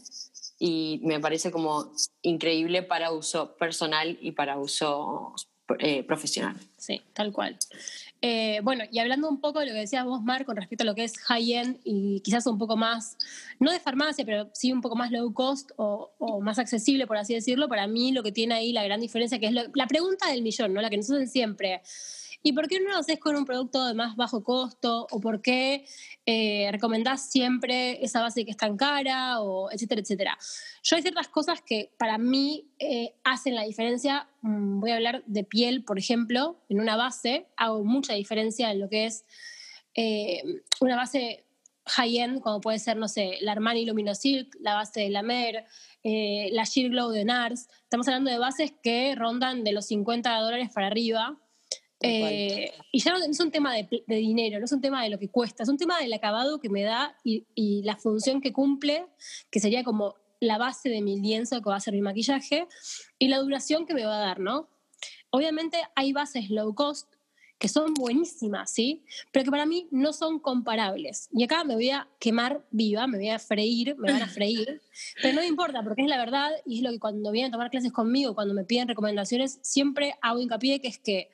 [0.64, 1.92] y me parece como
[2.22, 5.34] increíble para uso personal y para uso
[5.80, 6.56] eh, profesional.
[6.78, 7.58] Sí, tal cual.
[8.22, 10.86] Eh, bueno, y hablando un poco de lo que decías vos, Mar, con respecto a
[10.86, 13.18] lo que es high-end y quizás un poco más,
[13.60, 17.34] no de farmacia, pero sí un poco más low cost o, más accesible, por así
[17.34, 20.44] decirlo, para mí lo que tiene ahí la gran diferencia, que es la pregunta del
[20.44, 20.82] millón, ¿no?
[20.84, 21.82] La que nos hacen siempre.
[22.44, 25.08] ¿Y por qué no lo haces con un producto de más bajo costo?
[25.12, 25.86] ¿O por qué
[26.26, 29.42] eh, recomendás siempre esa base que es tan cara?
[29.42, 30.38] O etcétera, etcétera.
[30.82, 34.28] Yo hay ciertas cosas que para mí eh, hacen la diferencia.
[34.42, 36.58] Mm, voy a hablar de piel, por ejemplo.
[36.68, 39.24] En una base hago mucha diferencia en lo que es
[39.94, 40.42] eh,
[40.80, 41.46] una base
[41.86, 45.66] high-end, como puede ser, no sé, la Armani Luminosilk, la base de la Mer,
[46.04, 47.68] la Sheer Glow de NARS.
[47.84, 51.40] Estamos hablando de bases que rondan de los 50 dólares para arriba
[52.02, 55.20] eh, y ya no, es un tema de, dinero, no es un tema de lo
[55.20, 59.06] que cuesta, es un tema del acabado que me da y, la función que cumple,
[59.50, 62.68] que sería como la base de mi lienzo que va a ser mi maquillaje,
[63.20, 64.68] y la duración que me va a dar, ¿no?
[65.30, 67.08] Obviamente hay bases low cost
[67.62, 69.04] que son buenísimas, ¿sí?
[69.32, 71.30] Pero que para mí no son comparables.
[71.32, 74.82] Y acá me voy a quemar viva, me voy a freír, me van a freír,
[75.22, 77.54] pero no me importa porque es la verdad y es lo que cuando vienen a
[77.54, 81.30] tomar clases conmigo, cuando me piden recomendaciones, siempre hago hincapié que es que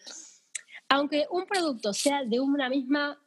[0.90, 3.22] aunque un producto sea de una misma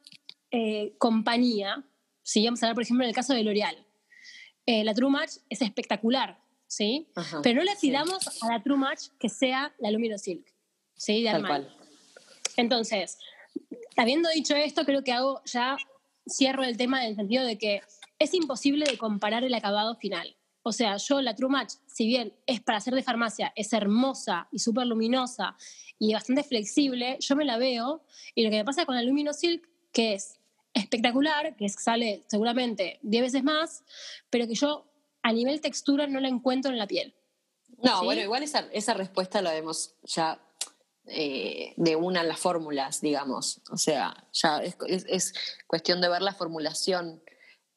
[0.51, 1.83] eh, compañía,
[2.23, 3.85] si vamos a ver, por ejemplo, en el caso de L'Oreal,
[4.65, 7.07] eh, la True Match es espectacular, ¿sí?
[7.43, 10.45] Pero no le pidamos a la True Match que sea la Lumino Silk,
[10.95, 11.23] ¿sí?
[11.23, 11.75] De Tal cual.
[12.57, 13.17] Entonces,
[13.97, 15.77] habiendo dicho esto, creo que hago ya
[16.27, 17.81] cierro el tema en el sentido de que
[18.19, 20.35] es imposible de comparar el acabado final.
[20.63, 24.47] O sea, yo la True Match, si bien es para hacer de farmacia, es hermosa
[24.51, 25.55] y súper luminosa
[26.01, 28.01] y bastante flexible, yo me la veo
[28.33, 30.39] y lo que me pasa con la Lumino Silk, que es
[30.73, 33.83] espectacular, que sale seguramente 10 veces más,
[34.31, 34.87] pero que yo
[35.21, 37.13] a nivel textura no la encuentro en la piel.
[37.83, 40.41] No, bueno, igual esa, esa respuesta la vemos ya
[41.05, 43.61] eh, de una las fórmulas, digamos.
[43.69, 45.33] O sea, ya es,
[45.67, 47.21] cuestión de ver la formulación.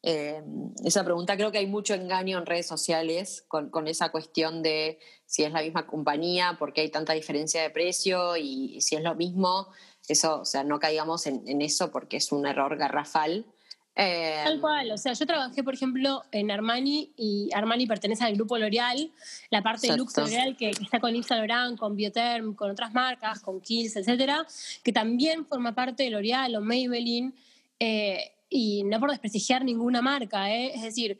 [0.06, 0.42] Eh,
[0.84, 5.44] esa pregunta, creo que hay mucho engaño en redes sociales con, esa cuestión de si
[5.44, 9.14] es la misma compañía, por qué hay tanta diferencia de precio y, si es lo
[9.14, 9.68] mismo.
[10.06, 13.46] Eso, o sea, no caigamos en eso porque es un error garrafal.
[13.94, 18.58] Tal cual, o sea, yo trabajé, por ejemplo, en Armani y Armani pertenece al grupo
[18.58, 19.12] L'Oreal,
[19.50, 23.40] la parte de Lux L'Oreal que, está con Yves Saint con Bioterm, con otras marcas,
[23.40, 24.46] con Kills, etcétera,
[24.82, 27.34] que también forma parte de L'Oreal o Maybelline,
[27.78, 31.18] eh, y no por desprestigiar ninguna marca, eh, es decir,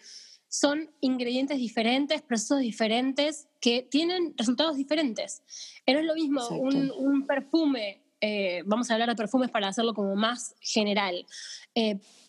[0.48, 5.42] son ingredientes diferentes, procesos diferentes que tienen resultados diferentes.
[5.86, 9.94] No es lo mismo un, un, perfume, eh, vamos a hablar de perfumes para hacerlo
[9.94, 11.26] como más general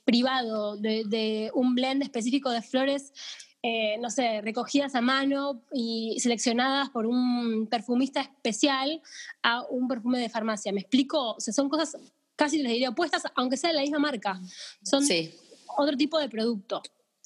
[0.06, 3.12] privado de, un blend específico de flores,
[3.64, 9.02] eh, no sé, recogidas a mano y seleccionadas por un perfumista especial
[9.42, 10.72] a un perfume de farmacia.
[10.72, 11.34] ¿Me explico?
[11.34, 11.98] O sea, son cosas
[12.36, 14.40] casi les diría opuestas, aunque sea de la misma marca.
[14.84, 15.04] Son
[15.78, 16.82] otro tipo de producto.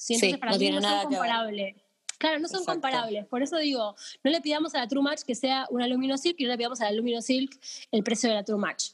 [0.08, 1.76] Entonces, para mí no son comparables.
[2.18, 3.26] Claro, no son comparables.
[3.26, 6.44] Por eso digo, no le pidamos a la True Match que sea una Luminosilk y
[6.44, 7.58] no le pidamos a la Luminosilk
[7.90, 8.90] el precio de la True Match.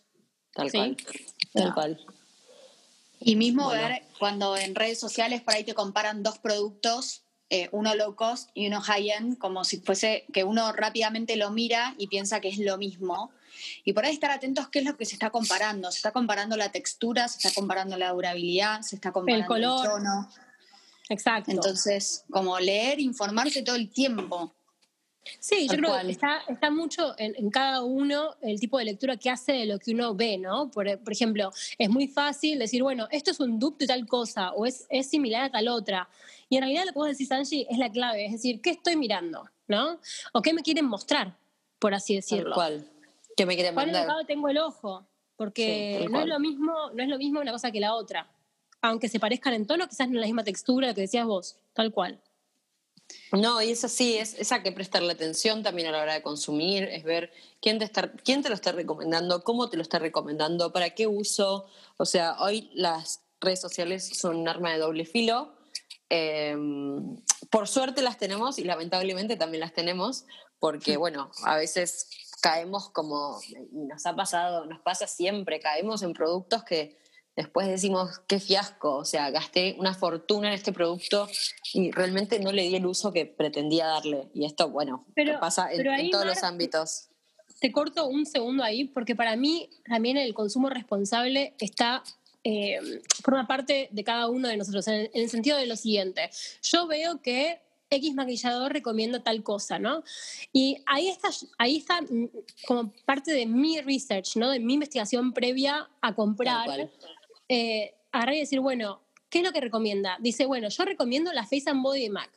[0.52, 0.96] Tal cual.
[1.52, 2.06] Tal cual.
[3.18, 7.94] Y mismo ver cuando en redes sociales por ahí te comparan dos productos, eh, uno
[7.94, 12.06] low cost y uno high end, como si fuese que uno rápidamente lo mira y
[12.08, 13.30] piensa que es lo mismo.
[13.84, 15.90] Y por ahí estar atentos qué es lo que se está comparando.
[15.90, 19.84] Se está comparando la textura, se está comparando la durabilidad, se está comparando el color.
[19.84, 20.28] El tono.
[21.08, 21.50] Exacto.
[21.50, 24.52] Entonces, como leer, informarse todo el tiempo.
[25.40, 29.30] Sí, yo creo que está, está mucho en, cada uno el tipo de lectura que
[29.30, 30.70] hace de lo que uno ve, ¿no?
[30.70, 34.66] Por, ejemplo, es muy fácil decir, bueno, esto es un dupe de tal cosa o
[34.66, 36.08] es, es similar a tal otra.
[36.48, 38.96] Y en realidad lo que vos decís, Angie, es la clave, es decir, ¿qué estoy
[38.96, 39.48] mirando?
[39.66, 40.00] ¿No?
[40.32, 41.36] O qué me quieren mostrar,
[41.78, 42.54] por así decirlo.
[42.54, 42.88] ¿Cuál?
[43.36, 44.06] ¿Qué me quieren mandar?
[44.06, 45.06] ¿Cuál tengo el ojo?
[45.36, 48.30] Porque no, es lo mismo, no es lo mismo una cosa que la otra.
[48.80, 51.56] Aunque se parezcan en tono, quizás no es la misma textura, lo que decías vos,
[51.74, 52.18] tal cual.
[53.32, 56.22] No, y es así, es, es a que prestarle atención también a la hora de
[56.22, 57.30] consumir, es ver
[57.60, 61.06] quién te, está, quién te lo está recomendando, cómo te lo está recomendando, para qué
[61.06, 61.66] uso.
[61.98, 65.52] O sea, hoy las redes sociales son un arma de doble filo.
[66.08, 67.16] Em,
[67.50, 70.24] por suerte las tenemos y lamentablemente también las tenemos,
[70.58, 72.08] porque bueno, a veces
[72.40, 76.96] caemos como, y nos ha pasado, nos pasa siempre, caemos en productos que
[77.36, 81.28] después decimos, qué fiasco, o sea, gasté una fortuna en este producto
[81.74, 84.30] y realmente no le di el uso que pretendía darle.
[84.34, 85.06] Y esto, bueno,
[85.38, 87.08] pasa en, todos los ámbitos.
[87.60, 92.02] Te corto un segundo ahí, porque para mí también el consumo responsable está
[92.48, 92.78] eh,
[93.22, 96.30] forma parte de cada uno de nosotros, en el, sentido de lo siguiente.
[96.62, 97.60] Yo veo que
[97.96, 100.02] X maquillador recomienda tal cosa, ¿no?
[100.52, 101.28] Y ahí está,
[101.58, 102.28] ahí está mm,
[102.66, 104.50] como parte de mi research, ¿no?
[104.50, 106.90] De mi investigación previa a comprar
[107.48, 110.16] eh, agarrar y decir, bueno, ¿qué es lo que recomienda?
[110.20, 112.30] Dice, bueno, yo recomiendo la Face and Body de MAC,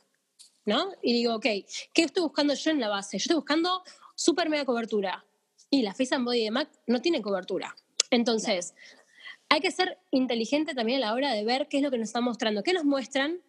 [0.65, 0.91] ¿no?
[1.01, 1.45] Y digo, ok,
[1.93, 3.17] ¿qué estoy buscando yo en la base?
[3.17, 3.83] Yo estoy buscando
[4.15, 5.25] super mega cobertura.
[5.69, 7.75] Y la Face and Body de MAC no tiene cobertura.
[8.11, 8.73] Entonces,
[9.49, 12.09] hay que ser inteligente también a la hora de ver qué es lo que nos
[12.09, 12.63] están mostrando.
[12.63, 13.39] ¿Qué nos muestran?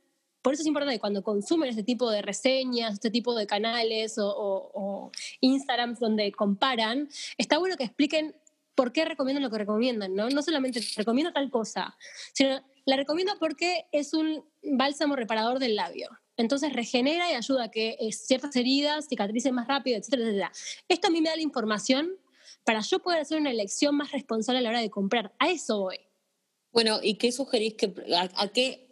[0.43, 4.17] Por eso es importante que cuando consumen este tipo de reseñas, este tipo de canales
[4.19, 5.11] o,
[5.41, 8.35] Instagrams donde comparan, está bueno que expliquen
[8.75, 10.31] por qué recomiendan lo que recomiendan, ¿no?
[10.31, 11.97] No solamente recomiendo tal cosa,
[12.33, 16.09] sino la recomiendo porque es un bálsamo reparador del labio.
[16.37, 20.53] Entonces regenera y ayuda a que eh, ciertas heridas cicatricen más rápido, etcétera, etcétera.
[20.89, 22.17] Esto a mí me da la información
[22.65, 25.35] para yo poder hacer una elección más responsable a la hora de comprar.
[25.39, 25.99] A eso voy.
[26.73, 28.90] Bueno, ¿y qué sugerís que a, qué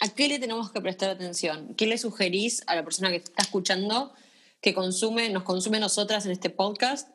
[0.00, 1.74] a qué le tenemos que prestar atención?
[1.74, 4.12] ¿Qué le sugerís a la persona que está escuchando
[4.60, 7.08] que consume, nos consume nosotras en este podcast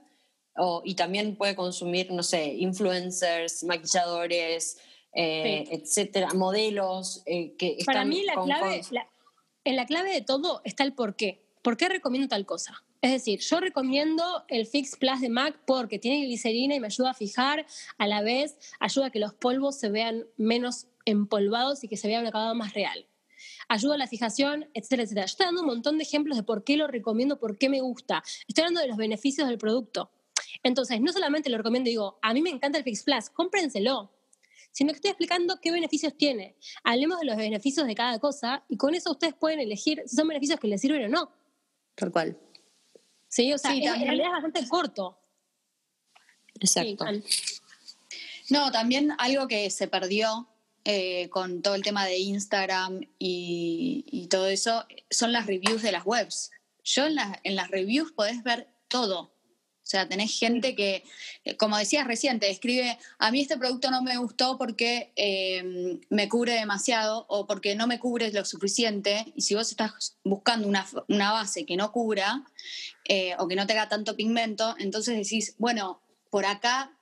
[0.83, 4.77] y también puede consumir, no sé, influencers, maquilladores,
[5.13, 8.81] eh, etcétera, modelos eh, que Para mí la clave,
[9.63, 11.40] en la clave de todo está el por qué.
[11.61, 12.83] ¿Por qué recomiendo tal cosa?
[13.01, 17.11] Es decir, yo recomiendo el Fix Plus de MAC porque tiene glicerina y me ayuda
[17.11, 17.65] a fijar,
[17.97, 22.07] a la vez ayuda a que los polvos se vean menos empolvados y que se
[22.07, 23.05] vea un acabado más real.
[23.67, 25.25] Ayuda a la fijación, etcétera, etcétera.
[25.25, 27.81] Yo estoy dando un montón de ejemplos de por qué lo recomiendo, por qué me
[27.81, 28.23] gusta.
[28.47, 30.11] Estoy hablando de los beneficios del producto.
[30.63, 34.11] Entonces, no solamente lo recomiendo y digo, a mí me encanta el Fix Plus, cómprenselo,
[34.71, 36.55] sino que estoy explicando qué beneficios tiene.
[36.83, 40.27] Hablemos de los beneficios de cada cosa y con eso ustedes pueden elegir si son
[40.27, 41.40] beneficios que les sirven o no.
[41.95, 42.37] Tal cual.
[43.27, 45.17] Sí, o sea, en realidad es bastante corto.
[46.59, 47.05] Exacto.
[48.49, 50.47] no, también algo que se perdió
[50.83, 56.05] eh, con todo el tema de Instagram y, todo eso son las reviews de las
[56.05, 56.51] webs.
[56.83, 59.33] Yo en, en las reviews podés ver todo.
[59.91, 61.03] Sea, tenés gente que,
[61.43, 66.29] eh, como decías reciente, escribe, a mí este producto no me gustó porque em, me
[66.29, 69.25] cubre demasiado o porque no me cubre lo suficiente.
[69.35, 72.41] Y si vos estás buscando una, una base que no cubra
[73.03, 76.97] eh, o que no tenga tanto pigmento, entonces decís, bueno, por acá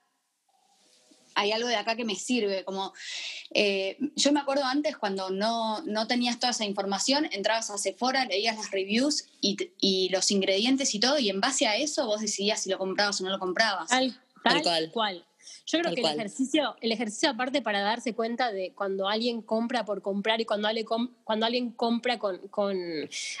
[1.40, 2.64] hay algo de acá que me sirve.
[2.64, 2.92] Como,
[3.52, 8.26] eh, yo me acuerdo antes cuando no, no, tenías toda esa información, entrabas a Sephora,
[8.26, 12.20] leías las reviews y, y, los ingredientes y todo, y en base a eso vos
[12.20, 13.88] decidías si lo comprabas o no lo comprabas.
[13.88, 15.24] Tal, tal, cual.
[15.70, 19.84] Yo creo que el ejercicio, el ejercicio aparte para darse cuenta de cuando alguien compra
[19.84, 20.86] por comprar y cuando alguien,
[21.22, 22.76] cuando alguien compra con, con,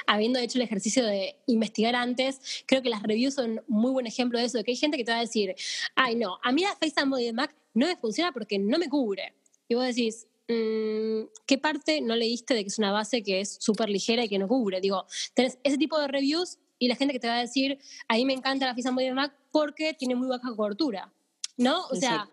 [0.06, 4.38] habiendo hecho el ejercicio de investigar antes, creo que las reviews son muy buen ejemplo
[4.38, 5.54] de eso, de que hay gente que te va a decir,
[5.96, 8.78] ay no, a mí la Face and Body de Mac no me funciona porque no
[8.78, 9.34] me cubre.
[9.68, 13.56] Y vos decís, mm, ¿qué parte no leíste de que es una base que es
[13.60, 14.80] súper ligera y que no cubre?
[14.80, 17.78] Digo, tenés ese tipo de reviews y la gente que te va a decir,
[18.08, 21.12] a mí me encanta la Face de Mac porque tiene muy baja cobertura.
[21.56, 21.86] ¿No?
[21.90, 22.28] O sea,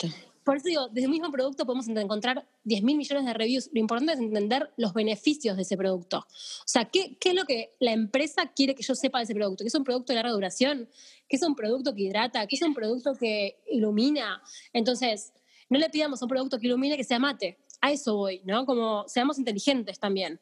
[0.48, 3.70] por eso digo, desde el mismo producto podemos encontrar 10 mil millones de reviews.
[3.74, 6.20] Lo importante es entender los beneficios de ese producto.
[6.20, 9.36] O sea, ¿qué, ¿qué, es lo que la empresa quiere que yo sepa de ese
[9.36, 9.66] producto?
[9.66, 10.88] ¿Que es un producto de larga duración?
[11.28, 12.48] ¿Que es un producto que hidrata?
[12.48, 14.42] ¿Que es un producto que ilumina?
[14.72, 15.34] Entonces,
[15.68, 17.58] no le pidamos a un producto que ilumine que sea mate.
[17.82, 18.66] A eso voy, ¿no?
[18.66, 20.40] Como seamos inteligentes también.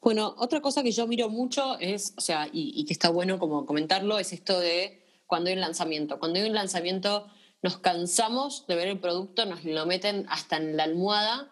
[0.00, 3.38] Bueno, otra cosa que yo miro mucho es, o sea, y, y que está bueno
[3.38, 6.18] como comentarlo, es esto de cuando hay un lanzamiento.
[6.18, 7.28] Cuando hay un lanzamiento
[7.62, 11.50] nos cansamos de ver el producto, nos lo meten hasta en la almohada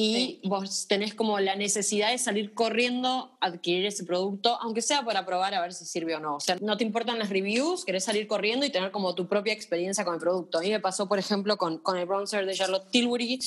[0.00, 5.04] y vos tenés como la necesidad de salir corriendo a adquirir ese producto, aunque sea
[5.04, 6.36] para probar a ver si sirve o no.
[6.36, 9.52] O sea, no te importan las reviews, querés salir corriendo y tener como tu propia
[9.52, 10.58] experiencia con el producto.
[10.58, 13.40] A mí me pasó, por ejemplo, con, con el bronzer de Charlotte Tilbury,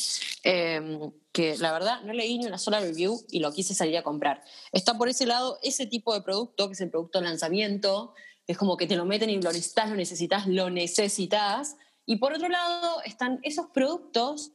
[0.43, 4.03] em, que la verdad no leí ni una sola review y lo quise salir a
[4.03, 4.43] comprar.
[4.73, 8.13] Está por ese lado ese tipo de producto, que es el producto de lanzamiento,
[8.45, 11.77] es como que te lo meten y lo necesitas, lo necesitas, lo necesitas
[12.12, 14.51] y por otro lado están esos productos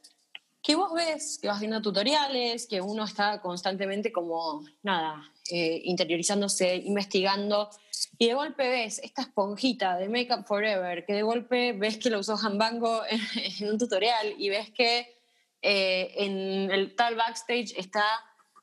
[0.61, 6.75] que vos ves, que vas viendo tutoriales, que uno está constantemente como, nada, eh, interiorizándose,
[6.75, 7.71] investigando,
[8.19, 12.19] y de golpe ves esta esponjita de Makeup Forever, que de golpe ves que lo
[12.19, 13.19] usó Hanbango en,
[13.59, 15.17] en un tutorial y ves que
[15.63, 18.05] eh, en el tal backstage está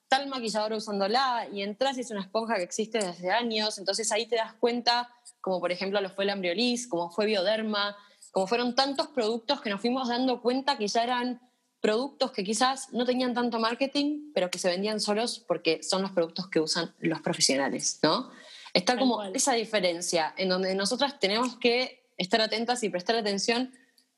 [0.06, 4.26] tal maquillador usándola y entras y es una esponja que existe desde años, entonces ahí
[4.26, 7.96] te das cuenta, como por ejemplo lo fue la Ambriolis, como fue Bioderma,
[8.34, 11.40] como fueron tantos productos que nos fuimos dando cuenta que ya eran
[11.80, 16.10] productos que quizás no tenían tanto marketing, pero que se vendían solos porque son los
[16.10, 18.32] productos que usan los profesionales, ¿no?
[18.72, 23.72] Está como esa diferencia en donde nosotras tenemos que estar atentas y prestar atención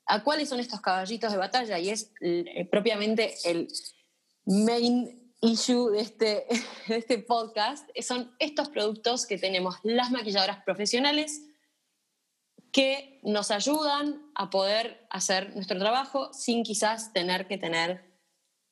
[0.06, 3.68] a cuáles son estos caballitos de batalla y es eh, propiamente el
[4.46, 6.46] main issue de este,
[6.88, 11.42] de este podcast, son estos productos que tenemos las maquilladoras profesionales
[12.72, 18.16] que nos ayudan a poder hacer nuestro trabajo sin quizás tener que tener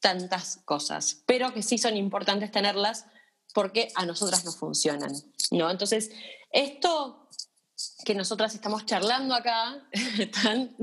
[0.00, 3.06] tantas cosas, pero que sí son importantes tenerlas
[3.54, 5.12] porque a nosotras nos funcionan,
[5.50, 5.70] ¿no?
[5.70, 6.10] Entonces,
[6.50, 7.28] esto
[8.04, 9.88] que nosotras estamos charlando acá,
[10.42, 10.76] tan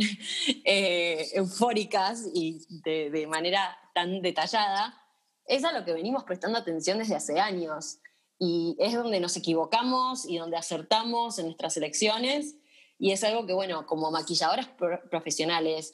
[0.65, 4.97] eh, eufóricas y de, de manera tan detallada,
[5.45, 7.99] es a lo que venimos prestando atención desde hace años.
[8.39, 12.55] Y es donde nos equivocamos y donde acertamos en nuestras elecciones
[13.01, 14.69] y es algo que, bueno, como maquilladoras
[15.09, 15.91] profesionales,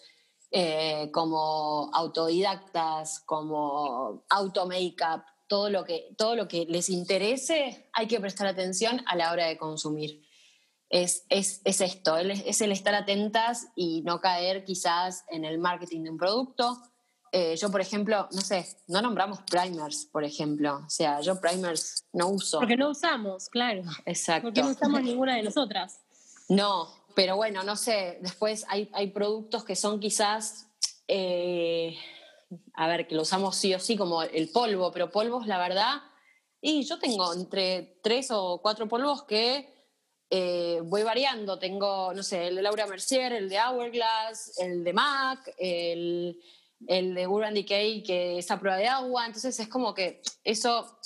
[0.51, 8.19] eh, como autodidactas, como auto-makeup, todo, lo que, todo lo que les interese, hay que
[8.19, 10.21] prestar atención a la hora de consumir.
[10.89, 16.03] Es, es, es esto, es el estar atentas y no caer quizás en el marketing
[16.03, 16.77] de un producto.
[17.31, 20.81] Eh, yo, por ejemplo, no sé, no nombramos primers, por ejemplo.
[20.85, 22.59] O sea, yo primers no uso.
[22.59, 23.83] Porque no usamos, claro.
[24.05, 24.47] Exacto.
[24.47, 26.01] Porque no usamos ninguna de nosotras.
[26.49, 30.67] No, pero bueno, no sé, después hay, hay productos que son quizás,
[31.07, 31.97] eh,
[32.73, 36.01] a ver, que lo usamos sí o sí como el polvo, pero polvos, la verdad,
[36.61, 39.73] y yo tengo entre tres o cuatro polvos que
[40.29, 41.59] eh, voy variando.
[41.59, 46.41] Tengo, no sé, el de Laura Mercier, el de Hourglass, el de MAC, el,
[46.87, 49.25] el de Urban Decay, que es a prueba de agua.
[49.25, 50.99] Entonces es como que eso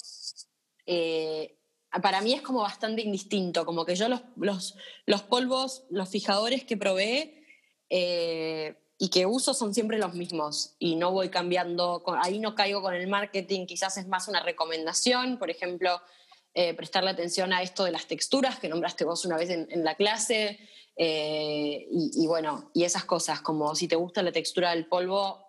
[0.86, 1.60] eh,
[2.00, 4.76] para mí es como bastante indistinto, como que yo los, los,
[5.06, 7.44] los polvos, los fijadores que probé
[7.89, 12.82] eh, y que uso son siempre los mismos y no voy cambiando, ahí no caigo
[12.82, 16.02] con el marketing, quizás es más una recomendación, por ejemplo,
[16.54, 19.96] eh, prestarle atención a esto de las texturas que nombraste vos una vez en, la
[19.96, 20.60] clase
[20.96, 25.46] eh, y, y bueno, y esas cosas, como si te gusta la textura del polvo,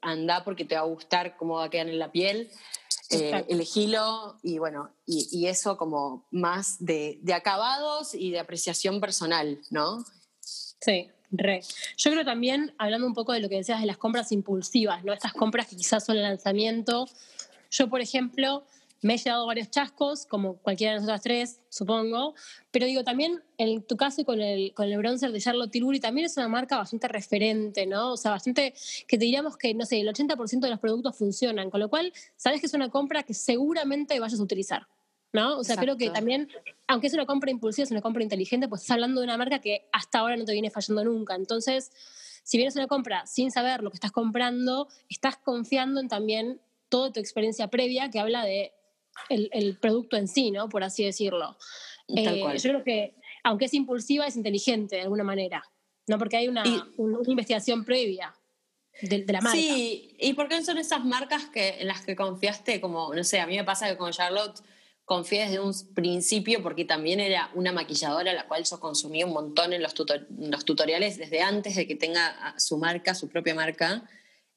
[0.00, 2.50] anda porque te va a gustar cómo va a quedar en la piel
[3.10, 10.04] eh, elegilo y bueno, y, eso como más de, acabados y de apreciación personal, ¿no?
[10.40, 11.60] Sí, re.
[11.96, 15.12] Yo creo también, hablando un poco de lo que decías de las compras impulsivas, ¿no?
[15.12, 17.06] Estas compras que quizás son el lanzamiento.
[17.70, 18.64] Yo, por ejemplo,
[19.02, 22.34] me he llevado varios chascos, como cualquiera de nosotras tres, supongo,
[22.70, 26.26] pero digo, también en tu caso con el, con el bronzer de Charlotte Tilbury también
[26.26, 28.12] es una marca bastante referente, ¿no?
[28.12, 28.74] O sea, bastante
[29.06, 32.12] que te diríamos que, no sé, el 80% de los productos funcionan, con lo cual
[32.36, 34.86] sabes que es una compra que seguramente vayas a utilizar.
[35.32, 35.58] ¿no?
[35.58, 36.48] O sea, creo que también,
[36.86, 39.60] aunque es una compra impulsiva, es una compra inteligente, pues estás hablando de una marca
[39.60, 41.34] que hasta ahora no te viene fallando nunca.
[41.34, 41.90] Entonces,
[42.42, 46.60] si vienes a una compra sin saber lo que estás comprando, estás confiando en también
[46.88, 48.72] toda tu experiencia previa que habla de
[49.28, 50.68] el, producto en sí, ¿no?
[50.68, 51.56] Por así decirlo.
[52.08, 53.14] Eh, yo creo que,
[53.44, 55.62] aunque es impulsiva, es inteligente de alguna manera,
[56.06, 56.18] ¿no?
[56.18, 56.64] Porque hay una,
[57.26, 58.34] investigación previa.
[59.02, 59.58] De, la marca.
[59.58, 63.46] Sí, y porque son esas marcas que, en las que confiaste, como, no sé, a
[63.46, 64.62] mí me pasa que con Charlotte
[65.06, 69.32] confié desde un principio porque también era una maquilladora a la cual yo consumí un
[69.32, 69.94] montón en los,
[70.36, 74.02] los tutoriales desde antes de que tenga su marca, su propia marca,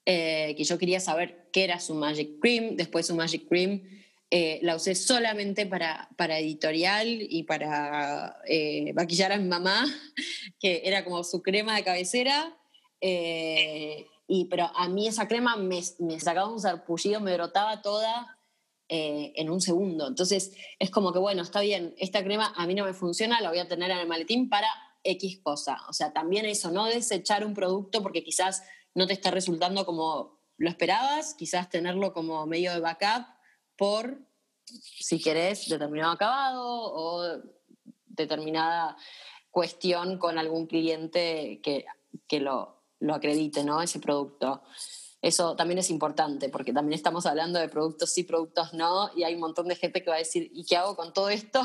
[0.04, 3.82] eh, que yo quería saber qué era su Magic Cream, después su Magic Cream
[4.30, 9.84] eh, la usé solamente para, para editorial y para eh, maquillar a mi mamá,
[10.60, 12.56] que era como su crema de cabecera.
[13.00, 18.36] y, pero a mí esa crema me, me sacaba un sarpullido, me brotaba toda
[18.92, 20.08] eh, en un segundo.
[20.08, 20.50] Entonces
[20.80, 23.60] es como que, bueno, está bien, esta crema a mí no me funciona, la voy
[23.60, 24.66] a tener en el maletín para
[25.04, 25.78] X cosa.
[25.88, 28.64] O sea, también eso, no desechar un producto porque quizás
[28.96, 33.26] no te está resultando como lo esperabas, quizás tenerlo como medio de backup
[33.80, 34.18] por,
[34.66, 37.40] si querés, determinado acabado o
[38.08, 38.94] determinada
[39.50, 41.86] cuestión con algún cliente que,
[42.28, 43.80] que lo, lo acredite, ¿no?
[43.80, 44.60] Ese producto.
[45.22, 49.32] Eso también es importante porque también estamos hablando de productos sí, productos no, y hay
[49.32, 51.62] un montón de gente que va a decir, ¿y qué hago con todo esto?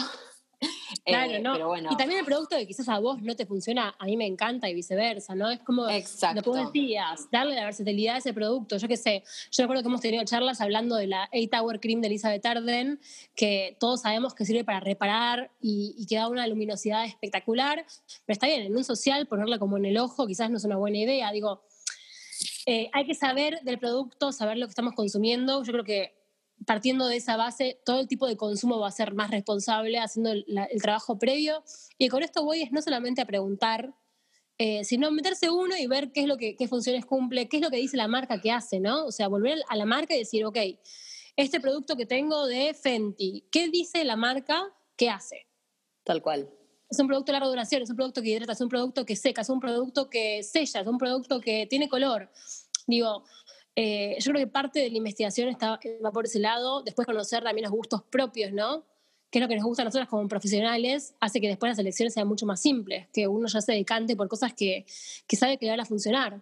[1.04, 1.92] Claro, eh, no.
[1.92, 4.70] Y también el producto que quizás a vos no te funciona, a mí me encanta
[4.70, 5.50] y viceversa, ¿no?
[5.50, 6.38] Es como Exacto.
[6.38, 8.78] lo que vos decías, darle la versatilidad a ese producto.
[8.78, 12.08] Yo qué sé, yo recuerdo que hemos tenido charlas hablando de la Hour Cream de
[12.08, 13.00] Elizabeth Arden,
[13.36, 17.86] que todos sabemos que sirve para reparar y, y que da una luminosidad espectacular,
[18.26, 20.78] pero está bien, en un social ponerla como en el ojo quizás no es una
[20.78, 21.32] buena idea.
[21.32, 21.64] Digo,
[22.66, 25.64] eh, hay que saber del producto, saber lo que estamos consumiendo.
[25.64, 26.15] Yo creo que
[26.66, 30.32] partiendo de esa base, todo el tipo de consumo va a ser más responsable, haciendo
[30.32, 30.46] el,
[30.82, 31.64] trabajo previo.
[31.98, 33.94] Y con esto voy es no solamente a preguntar,
[34.58, 37.64] eh, sino meterse uno y ver qué es lo que qué funciones cumple, qué es
[37.64, 39.06] lo que dice la marca que hace, ¿no?
[39.06, 40.58] O sea, volver a la marca y decir, ok,
[41.36, 45.48] este producto que tengo de Fenty, ¿qué dice la marca que hace?
[46.04, 46.50] Tal cual
[46.90, 49.16] es un producto de larga duración, es un producto que hidrata, es un producto que
[49.16, 52.30] seca, es un producto que sella, es un producto que tiene color.
[52.88, 53.24] Digo,
[53.76, 57.44] eh, yo creo que parte de la investigación está, va por ese lado, después conocer
[57.44, 58.84] también los gustos propios, ¿no?
[59.30, 62.14] Que es lo que nos gusta a nosotros como profesionales, hace que después las elecciones
[62.14, 64.86] sean mucho más simples, que uno ya se decante por cosas que,
[65.28, 66.42] que sabe que le van a funcionar.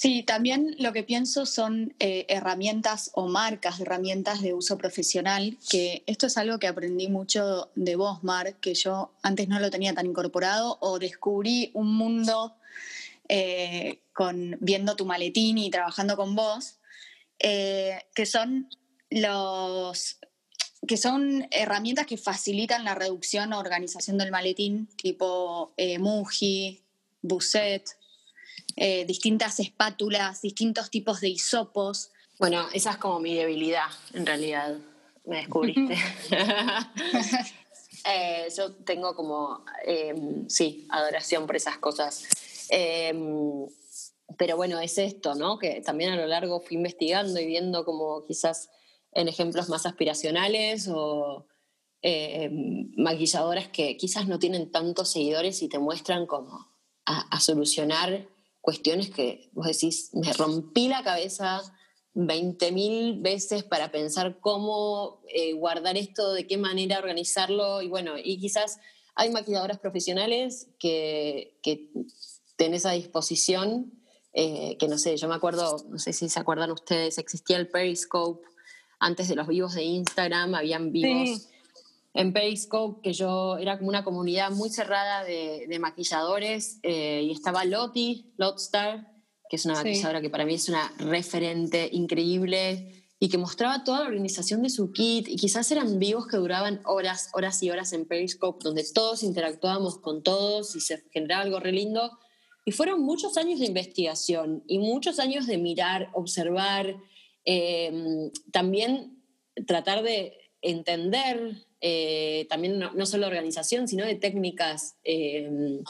[0.00, 5.58] Sí, también lo que pienso son eh, herramientas o marcas de herramientas de uso profesional,
[5.68, 9.70] que esto es algo que aprendí mucho de vos, Mar, que yo antes no lo
[9.70, 12.54] tenía tan incorporado o descubrí un mundo
[13.32, 16.80] eh, con, viendo tu maletín y trabajando con vos,
[17.38, 18.68] eh, que son
[19.08, 20.18] los
[20.88, 26.82] que son herramientas que facilitan la reducción o organización del maletín, tipo Muji,
[27.22, 27.84] Busset,
[28.74, 32.10] eh, distintas espátulas, distintos tipos de hisopos.
[32.40, 34.76] Bueno, esa es como mi debilidad, en realidad,
[35.24, 35.96] me descubriste.
[38.06, 39.62] Eh, yo tengo como,
[40.48, 42.26] sí, adoración por esas cosas.
[42.70, 43.66] Em,
[44.38, 45.58] pero bueno, es esto, ¿no?
[45.58, 48.70] Que también a lo largo fui investigando y viendo como quizás
[49.12, 51.46] en ejemplos más aspiracionales o
[52.02, 56.70] em, maquilladoras que quizás no tienen tantos seguidores y te muestran como
[57.04, 58.28] a solucionar
[58.60, 61.62] cuestiones que vos decís, me rompí la cabeza
[62.14, 68.38] 20.000 veces para pensar cómo eh, guardar esto, de qué manera organizarlo, y bueno, y
[68.38, 68.78] quizás
[69.14, 71.90] hay maquilladoras profesionales que, que
[72.60, 73.90] tenés a disposición,
[74.34, 77.68] eh, que no sé, yo me acuerdo, no sé si se acuerdan ustedes, existía el
[77.68, 78.46] Periscope,
[78.98, 81.48] antes de los vivos de Instagram, habían vivos
[82.12, 87.64] en Periscope, que yo era como una comunidad muy cerrada de, maquilladores, eh, y estaba
[87.64, 89.10] Lottie, Lotstar,
[89.48, 94.00] que es una maquilladora que para mí es una referente increíble y que mostraba toda
[94.00, 97.94] la organización de su kit, y quizás eran vivos que duraban horas, horas y horas
[97.94, 102.18] en Periscope, donde todos interactuábamos con todos y se generaba algo re lindo.
[102.70, 106.94] Y fueron muchos años de investigación y muchos años de mirar, observar,
[107.44, 109.24] eh, también
[109.66, 115.80] tratar de entender eh, también no, solo organización, sino de técnicas, eh,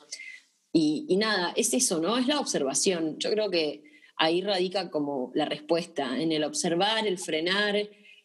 [0.72, 2.16] y, nada, es eso, ¿no?
[2.16, 3.18] Es la observación.
[3.18, 3.82] Yo creo que
[4.16, 7.76] ahí radica como la respuesta, en el observar, el frenar,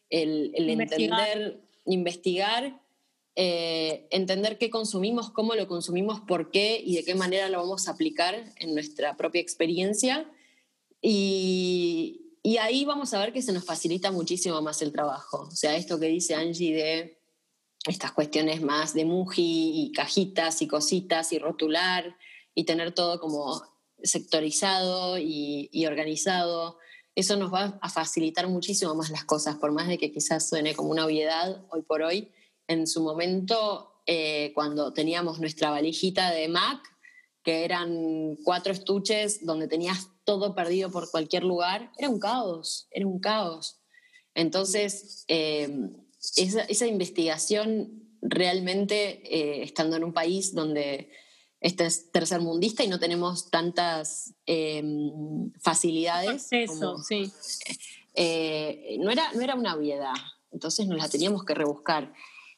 [0.08, 2.80] el, entender, investigar,
[3.36, 7.86] eh, entender qué consumimos, cómo lo consumimos, por qué y de qué manera lo vamos
[7.86, 10.28] a aplicar en nuestra propia experiencia.
[11.00, 15.48] Y, y ahí vamos a ver que se nos facilita muchísimo más el trabajo.
[15.50, 17.18] O sea, esto que dice Angie de
[17.86, 22.16] estas cuestiones más de muji y cajitas y cositas y rotular
[22.54, 23.62] y tener todo como
[24.02, 26.78] sectorizado y, organizado,
[27.14, 30.74] eso nos va a facilitar muchísimo más las cosas, por más de que quizás suene
[30.74, 32.30] como una obviedad hoy por hoy.
[32.68, 36.82] En su momento, eh, cuando teníamos nuestra valijita de Mac,
[37.42, 43.06] que eran cuatro estuches donde tenías todo perdido por cualquier lugar, era un caos, era
[43.06, 43.80] un caos.
[44.34, 45.70] Entonces, eh,
[46.36, 51.10] esa, investigación realmente, eh, estando en un país donde
[51.60, 56.48] este es tercermundista y no tenemos tantas em, facilidades.
[56.48, 57.32] Sí.
[58.14, 60.14] Eh, no, era, no era una obviedad,
[60.50, 62.12] entonces nos la teníamos que rebuscar.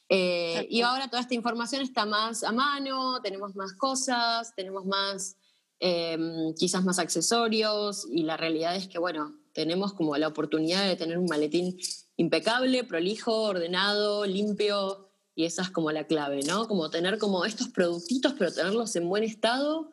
[0.09, 5.37] Eh, y ahora toda esta información está más a mano, tenemos más cosas, tenemos más,
[5.79, 10.95] em, quizás más accesorios y la realidad es que, bueno, tenemos como la oportunidad de
[10.95, 11.77] tener un maletín
[12.17, 16.67] impecable, prolijo, ordenado, limpio, y esa es como la clave, ¿no?
[16.67, 19.89] Como tener como estos productitos, pero tenerlos en buen estado,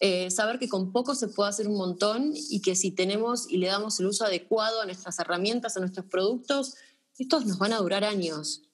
[0.00, 3.58] eh, saber que con poco se puede hacer un montón y que si tenemos y
[3.58, 6.74] le damos el uso adecuado a nuestras herramientas, a nuestros productos,
[7.18, 8.65] estos nos van a durar años.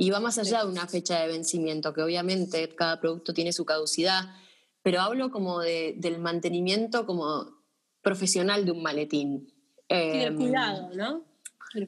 [0.00, 3.66] Y va más allá de una fecha de vencimiento, que obviamente cada producto tiene su
[3.66, 4.34] caducidad,
[4.82, 7.58] pero hablo como de, del mantenimiento como
[8.00, 9.46] profesional de un maletín.
[9.46, 11.26] Sí, el em, cuidado, ¿no?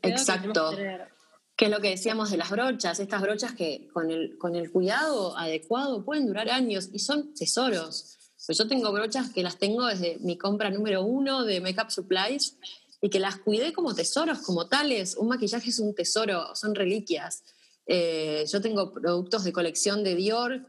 [0.02, 0.72] Exacto.
[1.56, 4.70] Que, es lo que decíamos de las brochas, estas brochas que con el, con el
[4.70, 8.18] cuidado adecuado pueden durar años y son tesoros.
[8.44, 12.58] Pues yo tengo brochas que las tengo desde mi compra número uno de Makeup Supplies
[13.00, 15.16] y que las cuidé como tesoros, como tales.
[15.16, 17.42] Un maquillaje es un tesoro, son reliquias.
[17.86, 20.66] Eh, yo tengo productos de colección de Dior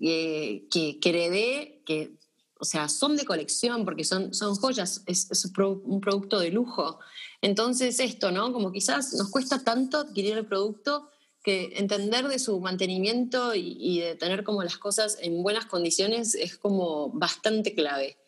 [0.00, 2.18] eh, que, que heredé, que,
[2.58, 6.98] o sea, son de colección porque son, son joyas, es, es un producto de lujo.
[7.40, 8.52] Entonces esto, ¿no?
[8.52, 11.10] Como quizás nos cuesta tanto adquirir el producto
[11.42, 16.56] que entender de su mantenimiento y, de tener como las cosas en buenas condiciones es
[16.56, 18.18] como bastante clave.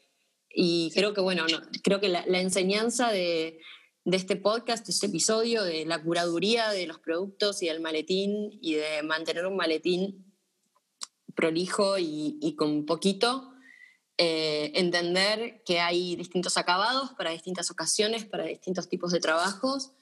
[0.49, 1.45] Y creo que, bueno,
[1.83, 3.61] creo que la, enseñanza de,
[4.05, 8.75] este podcast, de este episodio, de la curaduría de los productos y del maletín y
[8.75, 10.33] de mantener un maletín
[11.35, 13.53] prolijo y, y con poquito,
[14.19, 19.93] eh, entender que hay distintos acabados para distintas ocasiones, para distintos tipos de trabajos.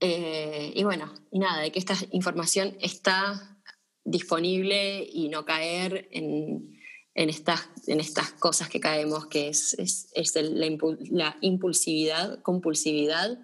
[0.00, 3.58] Eh, y bueno, y nada, de que esta información está
[4.04, 6.75] disponible y no caer en,
[7.16, 13.38] en, estas, en estas cosas que caemos, que es, es, es la, la, impulsividad, compulsividad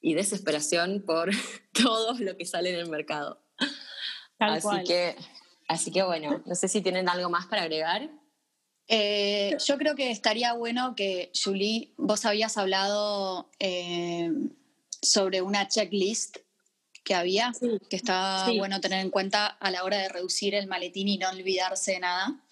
[0.00, 1.30] y desesperación por
[1.72, 3.40] todo lo que sale en el mercado.
[4.40, 5.14] así, Que,
[5.68, 8.10] así que bueno, no sé si tienen algo más para agregar.
[8.88, 14.32] Eh, yo creo que estaría bueno que, Julie, vos habías hablado eh,
[15.00, 16.38] sobre una checklist
[17.04, 17.52] que había,
[17.88, 21.30] que estaba bueno tener en cuenta a la hora de reducir el maletín y no
[21.30, 22.42] olvidarse de nada.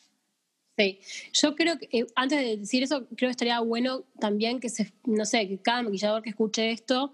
[0.80, 0.98] Sí,
[1.34, 4.90] yo creo que eh, antes de decir eso, creo que estaría bueno también que se,
[5.04, 7.12] no sé, que cada maquillador que escuche esto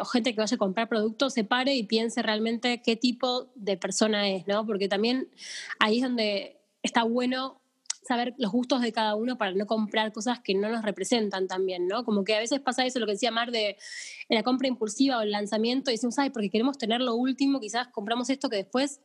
[0.00, 3.78] o gente que vaya a comprar productos se pare y piense realmente qué tipo de
[3.78, 4.66] persona es, ¿no?
[4.66, 5.28] Porque también
[5.78, 7.58] ahí es donde está bueno
[8.06, 11.88] saber los gustos de cada uno para no comprar cosas que no nos representan también,
[11.88, 12.04] ¿no?
[12.04, 13.78] Como que a veces pasa eso, lo que decía Mar, de
[14.28, 17.88] la compra impulsiva o el lanzamiento, y decimos, ay, porque queremos tener lo último, quizás
[17.88, 19.00] compramos esto que después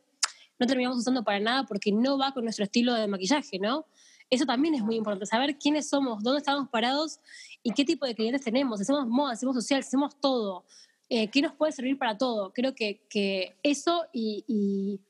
[0.60, 3.86] no terminamos usando para nada porque no va con nuestro estilo de maquillaje, ¿no?
[4.28, 7.18] Eso también es muy importante, saber quiénes somos, dónde estamos parados
[7.64, 8.80] y qué tipo de clientes tenemos.
[8.80, 10.64] Hacemos moda, hacemos social, hacemos todo.
[11.08, 12.52] Eh, ¿Qué nos puede servir para todo?
[12.52, 15.00] Creo que, que eso y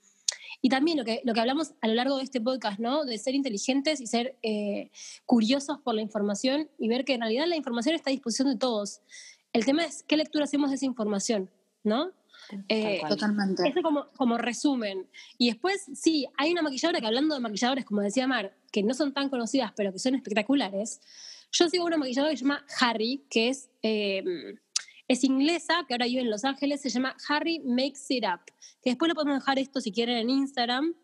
[0.62, 3.04] y también lo que, lo que hablamos a lo largo de este podcast, ¿no?
[3.04, 4.90] De ser inteligentes y ser eh,
[5.24, 8.56] curiosos por la información y ver que en realidad la información está a disposición de
[8.56, 9.00] todos.
[9.52, 11.50] El tema es qué lectura hacemos de esa información,
[11.82, 12.12] ¿no?
[12.68, 13.68] Eh, Totalmente.
[13.68, 15.08] Eso como, como resumen.
[15.38, 18.94] Y después, sí, hay una maquilladora que hablando de maquilladores, como decía Mar, que no
[18.94, 21.00] son tan conocidas, pero que son espectaculares.
[21.52, 23.70] Yo sigo una maquilladora que se llama Harry, que es...
[23.82, 24.24] Eh,
[25.10, 28.44] es inglesa, que ahora vive en Los Ángeles, se llama Harry Makes It Up,
[28.80, 30.94] que después lo podemos dejar esto si quieren en Instagram.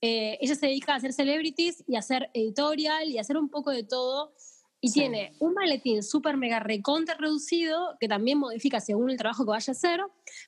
[0.00, 3.50] Eh, ella se dedica a hacer celebrities y a hacer editorial y a hacer un
[3.50, 4.32] poco de todo.
[4.84, 9.50] Y tiene un maletín súper mega recontra reducido que también modifica según el trabajo que
[9.50, 10.00] vaya a hacer.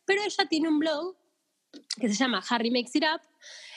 [0.04, 1.16] Pero ella tiene un blog
[2.00, 3.20] que se llama Harry Makes It Up,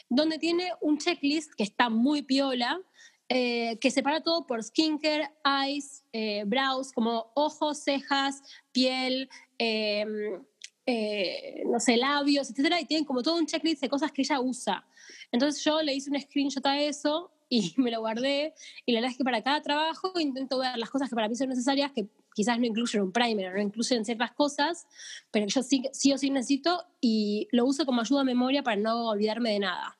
[0.10, 2.82] donde tiene un checklist que está muy piola,
[3.30, 9.30] eh, que separa todo por skincare, eyes, eh, brows, como ojos, cejas, piel,
[9.60, 10.42] em,
[10.88, 14.40] eh, no sé, labios, etcétera, y tienen como todo un checklist de cosas que ella
[14.40, 14.88] usa.
[15.32, 18.54] Entonces yo le hice un screenshot a eso y me lo guardé.
[18.86, 21.36] Y la verdad es que para cada trabajo intento ver las cosas que para mí
[21.36, 24.86] son necesarias, que quizás no incluyen un primer, no incluyen ciertas cosas,
[25.32, 28.64] pero que yo sí, sí o sí necesito y lo uso como ayuda a memoria
[28.64, 29.98] para no olvidarme de nada.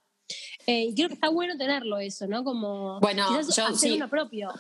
[0.66, 2.44] Eh, y creo que está bueno tenerlo eso, ¿no?
[2.44, 3.96] Como bueno, yo hacer sí.
[3.96, 4.54] uno propio.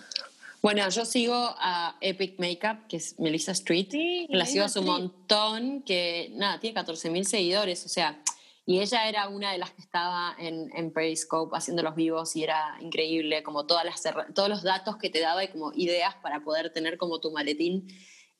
[0.62, 3.88] Bueno, yo sigo a Epic Makeup, que es Melissa Street.
[3.92, 8.22] Sí, la sigo hace un montón, que nada, tiene 14.000 seguidores, o sea,
[8.70, 12.44] y ella era una de las que estaba en, en Periscope haciendo los vivos y
[12.44, 14.04] era increíble, como todas las,
[14.36, 17.88] todos los datos que te daba y como ideas para poder tener como tu maletín,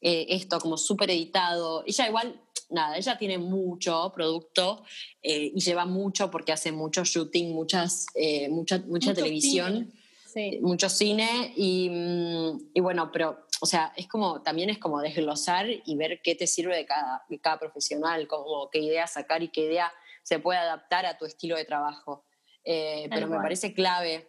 [0.02, 1.86] eh, esto como súper editado.
[1.88, 4.84] Ella igual, nada, ella tiene mucho producto
[5.22, 9.94] eh, y lleva mucho porque hace mucho shooting, muchas, eh, mucha, mucha Mucho televisión
[10.26, 10.60] Sí.
[10.62, 15.68] mucho cine y, mm, y bueno, pero, o sea, es como, también es como desglosar
[15.86, 19.48] y ver qué te sirve de cada, de cada profesional, como qué idea sacar y
[19.48, 19.92] qué idea
[20.28, 22.26] se puede adaptar a tu estilo de trabajo.
[22.66, 24.28] Eh, pero me parece clave,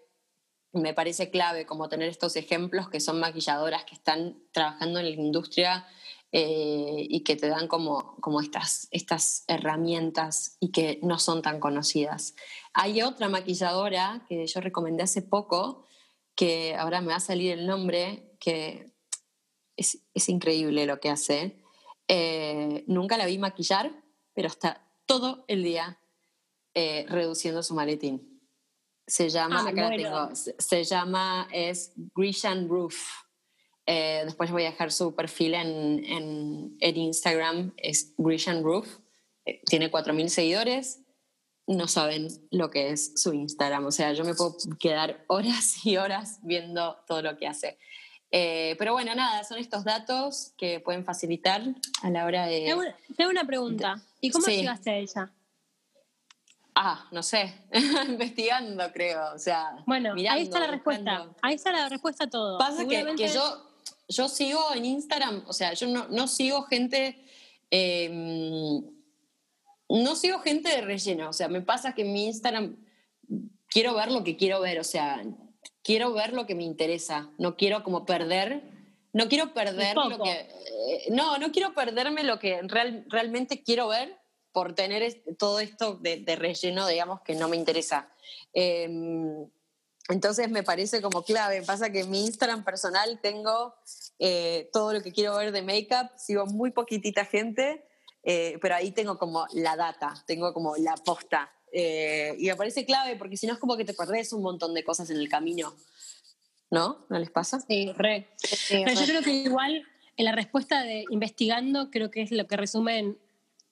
[0.73, 5.11] me parece clave como tener estos ejemplos que son maquilladoras que están trabajando en la
[5.11, 5.89] industria
[6.31, 11.59] eh, y que te dan como, como estas, estas herramientas y que no son tan
[11.59, 12.37] conocidas.
[12.75, 15.85] Hay otra maquilladora que yo recomendé hace poco,
[16.37, 18.95] que ahora me va a salir el nombre, que
[19.77, 21.61] es, es increíble lo que hace.
[22.07, 23.91] Eh, nunca la vi maquillar,
[24.33, 25.99] pero está todo el día
[26.75, 28.41] eh, reduciendo su maletín.
[29.07, 32.95] Se llama, Ah, acá tengo, se, se llama, es Grecian Roof.
[33.87, 38.99] Eh, después voy a dejar su perfil en, en, en Instagram, es Grecian Roof.
[39.47, 41.01] Eh, tiene 4.000 seguidores.
[41.67, 43.87] No saben lo que es su Instagram.
[43.87, 47.79] O sea, yo me puedo quedar horas y horas viendo todo lo que hace.
[48.31, 51.63] Eh, pero bueno, nada, son estos datos que pueden facilitar
[52.03, 52.61] a la hora de...
[53.17, 54.03] Te hago una- pregunta.
[54.21, 54.57] ¿Y cómo Sí.
[54.57, 55.31] llegaste a ella?
[56.75, 57.55] Ah, no sé,
[58.09, 59.83] investigando creo, o sea...
[59.87, 61.11] Bueno, ahí mirando, está la respuesta.
[61.13, 61.37] buscando.
[61.43, 62.59] Ahí está la respuesta a todo.
[62.59, 63.71] Pasa que yo,
[64.09, 67.25] yo sigo en Instagram, o sea, yo no, no sigo gente...
[67.71, 68.81] eh,
[69.91, 72.77] no sigo gente de relleno, o sea, me pasa que en mi Instagram
[73.69, 75.25] quiero ver lo que quiero ver, o sea,
[75.83, 78.63] quiero ver lo que me interesa, no quiero como perder,
[79.13, 80.31] no quiero perder lo que...
[80.33, 84.17] eh, no, no quiero perderme lo que real- realmente quiero ver
[84.53, 88.11] por tener es- todo esto de, de relleno, digamos, que no me interesa.
[88.53, 88.89] Eh,
[90.09, 91.63] entonces me parece como clave.
[91.63, 93.75] Pasa que en mi Instagram personal tengo
[94.19, 97.85] eh, todo lo que quiero ver de make-up, sigo muy poquitita gente,
[98.23, 101.53] eh, pero ahí tengo como la data, tengo como la posta.
[101.73, 104.75] Eh, y me parece clave porque si no es como que te perdés un montón
[104.75, 105.75] de cosas en el camino.
[106.71, 107.07] ¿No?
[107.09, 107.61] ¿No les pasa?
[107.61, 108.29] Sí, re.
[108.69, 109.83] Pero yo creo que igual
[110.19, 113.19] en la respuesta de investigando creo que es lo que resume en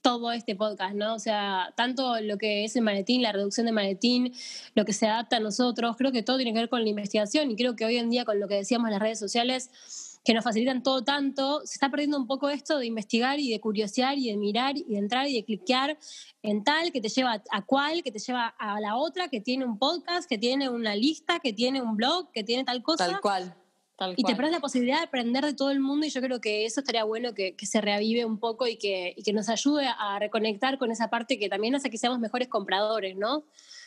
[0.06, 1.14] todo este podcast, ¿no?
[1.14, 4.32] O sea, tanto lo que es el maletín, la reducción de maletín,
[4.76, 7.50] lo que se adapta a nosotros, creo que todo tiene que ver con la investigación
[7.50, 9.68] y creo que hoy en día con lo que decíamos en las redes sociales,
[10.26, 13.60] que nos facilitan todo tanto, se está perdiendo un poco esto de investigar y de
[13.60, 15.96] curiosear y de mirar y de entrar y de cliquear
[16.42, 19.64] en tal, que te lleva a cual, que te lleva a la otra, que tiene
[19.64, 23.06] un podcast, que tiene una lista, que tiene un blog, que tiene tal cosa.
[23.06, 23.54] Tal cual.
[23.94, 26.40] Tal Y te perdés la posibilidad de aprender de todo el mundo y yo creo
[26.40, 29.48] que eso estaría bueno que, que se reavive un poco y que, y que nos
[29.48, 33.44] ayude a reconectar con esa parte que también hace que seamos mejores compradores, ¿no?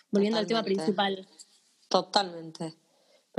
[0.10, 1.28] Volviendo al tema principal.
[1.90, 2.76] Totalmente.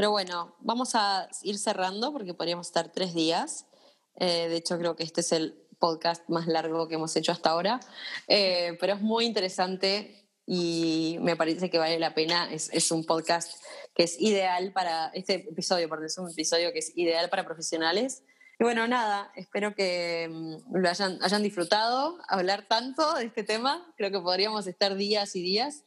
[0.01, 3.67] Pero bueno, vamos a ir cerrando porque podríamos estar tres días.
[4.15, 7.51] Eh, de hecho, creo que este es el podcast más largo que hemos hecho hasta
[7.51, 7.81] ahora.
[8.27, 12.51] Eh, pero es muy interesante y me parece que vale la pena.
[12.51, 13.63] Es, es un podcast
[13.95, 18.23] que es ideal para este episodio, porque es un episodio que es ideal para profesionales.
[18.59, 23.93] Y bueno, nada, espero que mm, lo hayan, hayan disfrutado hablar tanto de este tema.
[23.99, 25.85] Creo que podríamos estar días y días.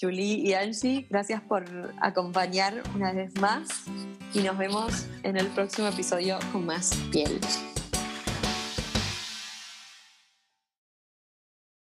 [0.00, 1.64] Julie y Angie, gracias por
[2.00, 3.68] acompañar una vez más
[4.34, 7.40] y nos vemos en el próximo episodio con más piel.